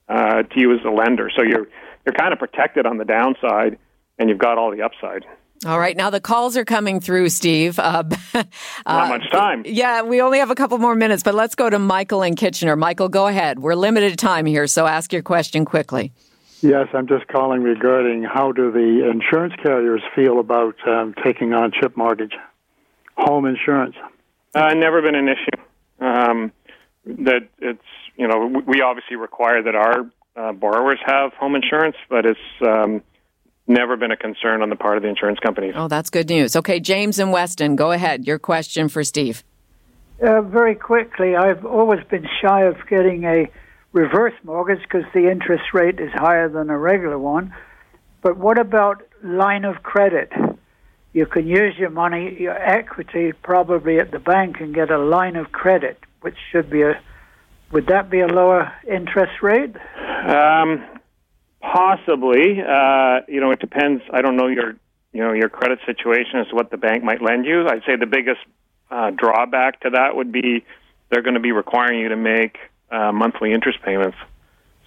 uh, 0.09 0.43
to 0.43 0.61
you 0.61 0.75
as 0.75 0.85
a 0.85 0.91
lender. 0.91 1.31
So 1.35 1.43
you're 1.43 1.67
you're 2.07 2.15
kind 2.15 2.33
of 2.33 2.39
protected 2.39 2.87
on 2.87 2.99
the 2.99 3.05
downside, 3.05 3.79
and 4.19 4.29
you've 4.29 4.39
got 4.39 4.59
all 4.59 4.71
the 4.71 4.83
upside. 4.83 5.25
All 5.67 5.79
right. 5.79 5.95
Now 5.95 6.09
the 6.09 6.23
calls 6.23 6.57
are 6.57 6.65
coming 6.65 7.01
through, 7.01 7.29
Steve. 7.29 7.79
Uh, 7.79 8.05
Not 8.35 8.47
uh, 8.87 9.09
much 9.09 9.31
time. 9.31 9.63
Yeah, 9.67 10.03
we 10.03 10.23
only 10.23 10.39
have 10.39 10.51
a 10.51 10.55
couple 10.55 10.79
more 10.79 10.95
minutes, 10.95 11.23
but 11.23 11.35
let's 11.35 11.55
go 11.55 11.69
to 11.69 11.79
Michael 11.79 12.23
in 12.23 12.35
Kitchener. 12.35 12.77
Michael, 12.77 13.11
go 13.11 13.27
ahead. 13.27 13.59
We're 13.59 13.75
limited 13.75 14.19
time 14.19 14.47
here, 14.47 14.67
so 14.67 14.87
ask 14.87 15.13
your 15.13 15.23
question 15.23 15.67
quickly. 15.67 16.13
Yes, 16.63 16.89
I'm 16.93 17.07
just 17.07 17.27
calling 17.29 17.63
regarding 17.63 18.23
how 18.23 18.53
do 18.53 18.71
the 18.71 19.09
insurance 19.11 19.55
carriers 19.63 20.03
feel 20.15 20.39
about 20.41 20.77
um, 20.87 21.15
taking 21.25 21.55
on 21.55 21.73
chip 21.73 21.97
mortgage, 21.97 22.35
home 23.17 23.47
insurance. 23.47 23.97
Uh, 24.55 24.75
never 24.75 25.01
been 25.01 25.15
an 25.15 25.29
issue. 25.29 26.05
Um, 26.05 26.53
that 27.07 27.49
it's 27.61 27.83
you 28.17 28.29
know 28.29 28.47
we- 28.47 28.63
we 28.75 28.81
obviously 28.83 29.17
require 29.17 29.63
that 29.63 29.75
our 29.75 30.11
uh, 30.37 30.53
borrowers 30.53 30.99
have 31.05 31.33
home 31.35 31.55
insurance, 31.55 31.97
but 32.09 32.27
it's 32.27 32.41
um, 32.67 33.03
never 33.67 33.97
been 33.97 34.11
a 34.11 34.17
concern 34.17 34.61
on 34.63 34.69
the 34.69 34.77
part 34.77 34.97
of 34.97 35.03
the 35.03 35.09
insurance 35.09 35.39
companies. 35.41 35.73
Oh, 35.77 35.89
that's 35.89 36.11
good 36.11 36.29
news. 36.29 36.57
Okay, 36.57 36.79
James 36.79 37.19
and 37.19 37.33
Weston, 37.33 37.75
go 37.77 37.93
ahead. 37.93 38.27
Your 38.27 38.39
question 38.39 38.89
for 38.89 39.03
Steve. 39.03 39.43
Uh, 40.23 40.43
very 40.43 40.75
quickly, 40.75 41.37
I've 41.37 41.65
always 41.65 42.05
been 42.05 42.27
shy 42.43 42.63
of 42.65 42.77
getting 42.89 43.25
a 43.25 43.51
reverse 43.93 44.35
mortgage 44.45 44.83
because 44.83 45.05
the 45.15 45.31
interest 45.31 45.65
rate 45.75 45.99
is 46.01 46.11
higher 46.13 46.49
than 46.49 46.71
a 46.71 46.79
regular 46.79 47.19
one. 47.19 47.55
But 48.23 48.37
what 48.37 48.59
about 48.59 49.03
line 49.23 49.65
of 49.65 49.83
credit? 49.83 50.31
You 51.13 51.27
can 51.27 51.47
use 51.47 51.75
your 51.77 51.91
money, 51.91 52.37
your 52.39 52.57
equity, 52.57 53.33
probably 53.33 53.99
at 53.99 54.13
the 54.13 54.21
bank, 54.21 54.57
and 54.61 54.75
get 54.75 54.91
a 54.91 54.99
line 54.99 55.37
of 55.37 55.51
credit, 55.51 55.99
which 56.21 56.37
should 56.53 56.71
be 56.71 56.83
a. 56.83 57.01
Would 57.73 57.87
that 57.87 58.11
be 58.11 58.21
a 58.21 58.27
lower 58.27 58.73
interest 58.89 59.43
rate? 59.43 59.75
Um, 60.27 60.85
possibly. 61.61 62.61
Uh, 62.61 63.21
you 63.29 63.41
know, 63.41 63.51
it 63.53 63.61
depends. 63.61 64.03
I 64.13 64.23
don't 64.23 64.37
know 64.37 64.49
your 64.49 64.75
you 65.13 65.23
know 65.23 65.33
your 65.33 65.49
credit 65.49 65.81
situation 65.87 66.39
as 66.41 66.49
to 66.49 66.55
what 66.55 66.71
the 66.71 66.77
bank 66.77 67.03
might 67.03 67.23
lend 67.23 67.45
you. 67.45 67.67
I'd 67.67 67.83
say 67.87 67.97
the 67.97 68.07
biggest 68.07 68.41
uh, 68.91 69.11
drawback 69.11 69.81
to 69.81 69.91
that 69.91 70.15
would 70.15 70.31
be 70.31 70.65
they're 71.11 71.23
going 71.23 71.35
to 71.35 71.41
be 71.41 71.53
requiring 71.53 72.01
you 72.01 72.09
to 72.09 72.17
make 72.17 72.59
uh, 72.91 73.13
monthly 73.13 73.53
interest 73.53 73.79
payments. 73.85 74.17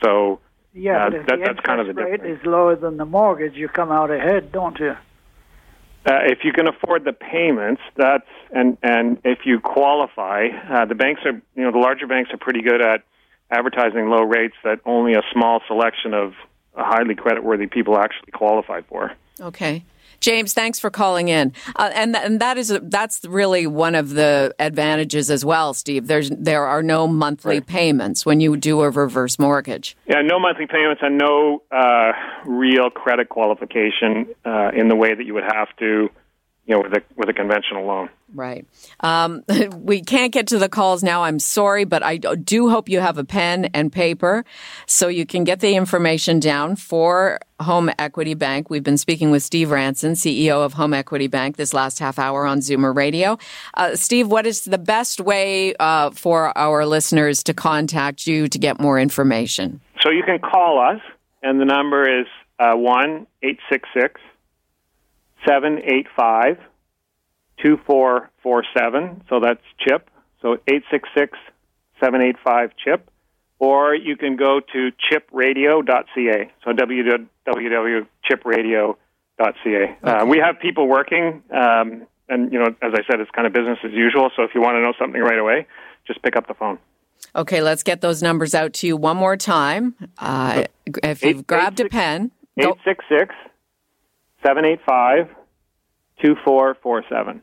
So 0.03 0.39
Yeah, 0.75 1.05
Uh, 1.05 1.09
but 1.11 1.19
if 1.19 1.25
that- 1.27 1.39
the 1.39 1.45
that's 1.45 1.59
kind 1.59 1.79
of 1.81 1.87
interest 1.89 1.95
the 2.05 2.11
rate 2.11 2.21
difference. 2.23 2.39
is 2.41 2.45
lower 2.47 2.75
than 2.75 2.97
the 2.97 3.05
mortgage, 3.05 3.55
you 3.55 3.67
come 3.67 3.91
out 3.91 4.09
ahead, 4.09 4.51
don't 4.51 4.79
you? 4.79 4.95
Uh, 6.05 6.19
if 6.25 6.43
you 6.43 6.51
can 6.51 6.67
afford 6.67 7.03
the 7.05 7.13
payments, 7.13 7.81
that's 7.95 8.27
and 8.51 8.77
and 8.81 9.19
if 9.23 9.45
you 9.45 9.59
qualify, 9.59 10.47
uh, 10.69 10.85
the 10.85 10.95
banks 10.95 11.21
are 11.25 11.33
you 11.55 11.63
know 11.63 11.71
the 11.71 11.77
larger 11.77 12.07
banks 12.07 12.31
are 12.33 12.37
pretty 12.37 12.61
good 12.61 12.81
at 12.81 13.03
advertising 13.51 14.09
low 14.09 14.23
rates 14.23 14.55
that 14.63 14.79
only 14.85 15.13
a 15.13 15.21
small 15.31 15.61
selection 15.67 16.13
of 16.15 16.33
highly 16.75 17.13
creditworthy 17.15 17.69
people 17.69 17.97
actually 17.97 18.31
qualify 18.31 18.81
for. 18.81 19.11
Okay. 19.39 19.83
James, 20.23 20.53
thanks 20.53 20.79
for 20.79 20.89
calling 20.89 21.27
in. 21.27 21.51
Uh, 21.75 21.91
and 21.93 22.13
th- 22.13 22.25
and 22.25 22.39
that 22.39 22.57
is 22.57 22.79
that's 22.83 23.25
really 23.25 23.67
one 23.67 23.93
of 23.93 24.11
the 24.11 24.55
advantages 24.57 25.29
as 25.29 25.43
well, 25.43 25.73
Steve. 25.73 26.07
There's 26.07 26.29
there 26.29 26.65
are 26.65 26.81
no 26.81 27.07
monthly 27.07 27.59
payments 27.59 28.25
when 28.25 28.39
you 28.39 28.55
do 28.55 28.81
a 28.81 28.89
reverse 28.89 29.37
mortgage. 29.37 29.97
Yeah, 30.07 30.21
no 30.21 30.39
monthly 30.39 30.65
payments 30.65 31.01
and 31.03 31.17
no 31.17 31.61
uh, 31.71 32.13
real 32.45 32.89
credit 32.89 33.27
qualification 33.27 34.27
uh, 34.45 34.71
in 34.73 34.87
the 34.87 34.95
way 34.95 35.13
that 35.13 35.25
you 35.25 35.33
would 35.33 35.43
have 35.43 35.67
to 35.79 36.09
you 36.65 36.75
know, 36.75 36.81
with 36.81 36.93
a 36.93 37.01
with 37.17 37.29
a 37.29 37.33
conventional 37.33 37.85
loan. 37.85 38.09
Right. 38.33 38.65
Um, 39.01 39.43
we 39.77 40.01
can't 40.01 40.31
get 40.31 40.47
to 40.47 40.57
the 40.57 40.69
calls 40.69 41.03
now. 41.03 41.23
I'm 41.23 41.39
sorry, 41.39 41.83
but 41.83 42.03
I 42.03 42.17
do 42.17 42.69
hope 42.69 42.87
you 42.87 42.99
have 42.99 43.17
a 43.17 43.23
pen 43.23 43.65
and 43.73 43.91
paper 43.91 44.45
so 44.85 45.07
you 45.07 45.25
can 45.25 45.43
get 45.43 45.59
the 45.59 45.75
information 45.75 46.39
down 46.39 46.77
for 46.77 47.39
Home 47.59 47.91
Equity 47.99 48.33
Bank. 48.33 48.69
We've 48.69 48.83
been 48.83 48.97
speaking 48.97 49.29
with 49.29 49.43
Steve 49.43 49.71
Ranson, 49.71 50.13
CEO 50.13 50.65
of 50.65 50.73
Home 50.73 50.93
Equity 50.93 51.27
Bank, 51.27 51.57
this 51.57 51.73
last 51.73 51.99
half 51.99 52.17
hour 52.17 52.45
on 52.45 52.59
Zoomer 52.59 52.95
Radio. 52.95 53.37
Uh, 53.73 53.95
Steve, 53.95 54.29
what 54.29 54.45
is 54.47 54.63
the 54.63 54.77
best 54.77 55.19
way 55.19 55.75
uh, 55.75 56.11
for 56.11 56.57
our 56.57 56.85
listeners 56.85 57.43
to 57.43 57.53
contact 57.53 58.25
you 58.25 58.47
to 58.47 58.57
get 58.57 58.79
more 58.79 58.99
information? 58.99 59.81
So 60.01 60.09
you 60.09 60.23
can 60.23 60.39
call 60.39 60.79
us, 60.79 61.01
and 61.41 61.59
the 61.59 61.65
number 61.65 62.21
is 62.21 62.27
uh, 62.59 62.73
1 62.73 63.27
866 63.41 64.21
785 65.45 66.57
2447. 67.61 69.23
So 69.29 69.39
that's 69.39 69.61
CHIP. 69.79 70.09
So 70.41 70.53
866 70.67 71.37
785 71.99 72.71
CHIP. 72.83 73.09
Or 73.59 73.95
you 73.95 74.17
can 74.17 74.35
go 74.35 74.59
to 74.59 74.91
chipradio.ca. 75.11 76.51
So 76.65 76.71
www.chipradio.ca. 76.71 78.97
Uh, 79.39 79.47
okay. 79.47 79.97
Uh, 80.03 80.25
we 80.25 80.39
have 80.39 80.59
people 80.59 80.87
working, 80.87 81.41
um, 81.49 82.05
and 82.27 82.51
you 82.51 82.59
know, 82.59 82.67
as 82.81 82.91
I 82.93 83.03
said, 83.09 83.19
it's 83.19 83.31
kind 83.31 83.47
of 83.47 83.53
business 83.53 83.79
as 83.83 83.91
usual. 83.91 84.29
So 84.35 84.43
if 84.43 84.51
you 84.53 84.61
want 84.61 84.75
to 84.75 84.81
know 84.81 84.93
something 84.99 85.21
right 85.21 85.39
away, 85.39 85.65
just 86.05 86.21
pick 86.21 86.35
up 86.35 86.47
the 86.47 86.53
phone. 86.53 86.77
Okay, 87.35 87.61
let's 87.61 87.83
get 87.83 88.01
those 88.01 88.21
numbers 88.21 88.53
out 88.53 88.73
to 88.73 88.87
you 88.87 88.97
one 88.97 89.17
more 89.17 89.37
time. 89.37 89.95
Uh, 90.17 90.65
if 91.03 91.23
you've 91.23 91.39
eight, 91.39 91.47
grabbed 91.47 91.79
eight, 91.79 91.87
a 91.87 91.89
pen, 91.89 92.31
866 92.57 93.33
785 94.43 95.29
2447. 96.21 97.41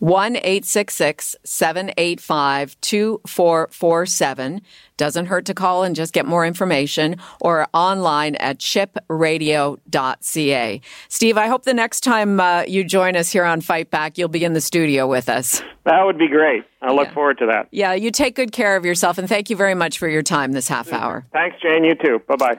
1 0.00 0.36
785 0.42 2.80
2447. 2.80 4.62
Doesn't 4.96 5.26
hurt 5.26 5.44
to 5.46 5.54
call 5.54 5.82
and 5.82 5.94
just 5.94 6.14
get 6.14 6.26
more 6.26 6.46
information 6.46 7.16
or 7.40 7.68
online 7.74 8.34
at 8.36 8.58
chipradio.ca. 8.58 10.80
Steve, 11.08 11.38
I 11.38 11.46
hope 11.46 11.64
the 11.64 11.74
next 11.74 12.00
time 12.00 12.40
uh, 12.40 12.64
you 12.66 12.82
join 12.82 13.14
us 13.14 13.30
here 13.30 13.44
on 13.44 13.60
Fight 13.60 13.90
Back, 13.90 14.16
you'll 14.16 14.28
be 14.28 14.44
in 14.44 14.54
the 14.54 14.62
studio 14.62 15.06
with 15.06 15.28
us. 15.28 15.62
That 15.84 16.02
would 16.04 16.18
be 16.18 16.28
great. 16.28 16.64
I 16.82 16.92
look 16.92 17.12
forward 17.12 17.38
to 17.38 17.46
that. 17.46 17.68
Yeah, 17.70 17.92
you 17.92 18.10
take 18.10 18.36
good 18.36 18.52
care 18.52 18.76
of 18.76 18.86
yourself 18.86 19.18
and 19.18 19.28
thank 19.28 19.50
you 19.50 19.56
very 19.56 19.74
much 19.74 19.98
for 19.98 20.08
your 20.08 20.22
time 20.22 20.52
this 20.52 20.68
half 20.68 20.94
hour. 20.94 21.26
Thanks, 21.32 21.58
Jane. 21.62 21.84
You 21.84 21.94
too. 21.94 22.22
Bye 22.26 22.36
bye. 22.36 22.58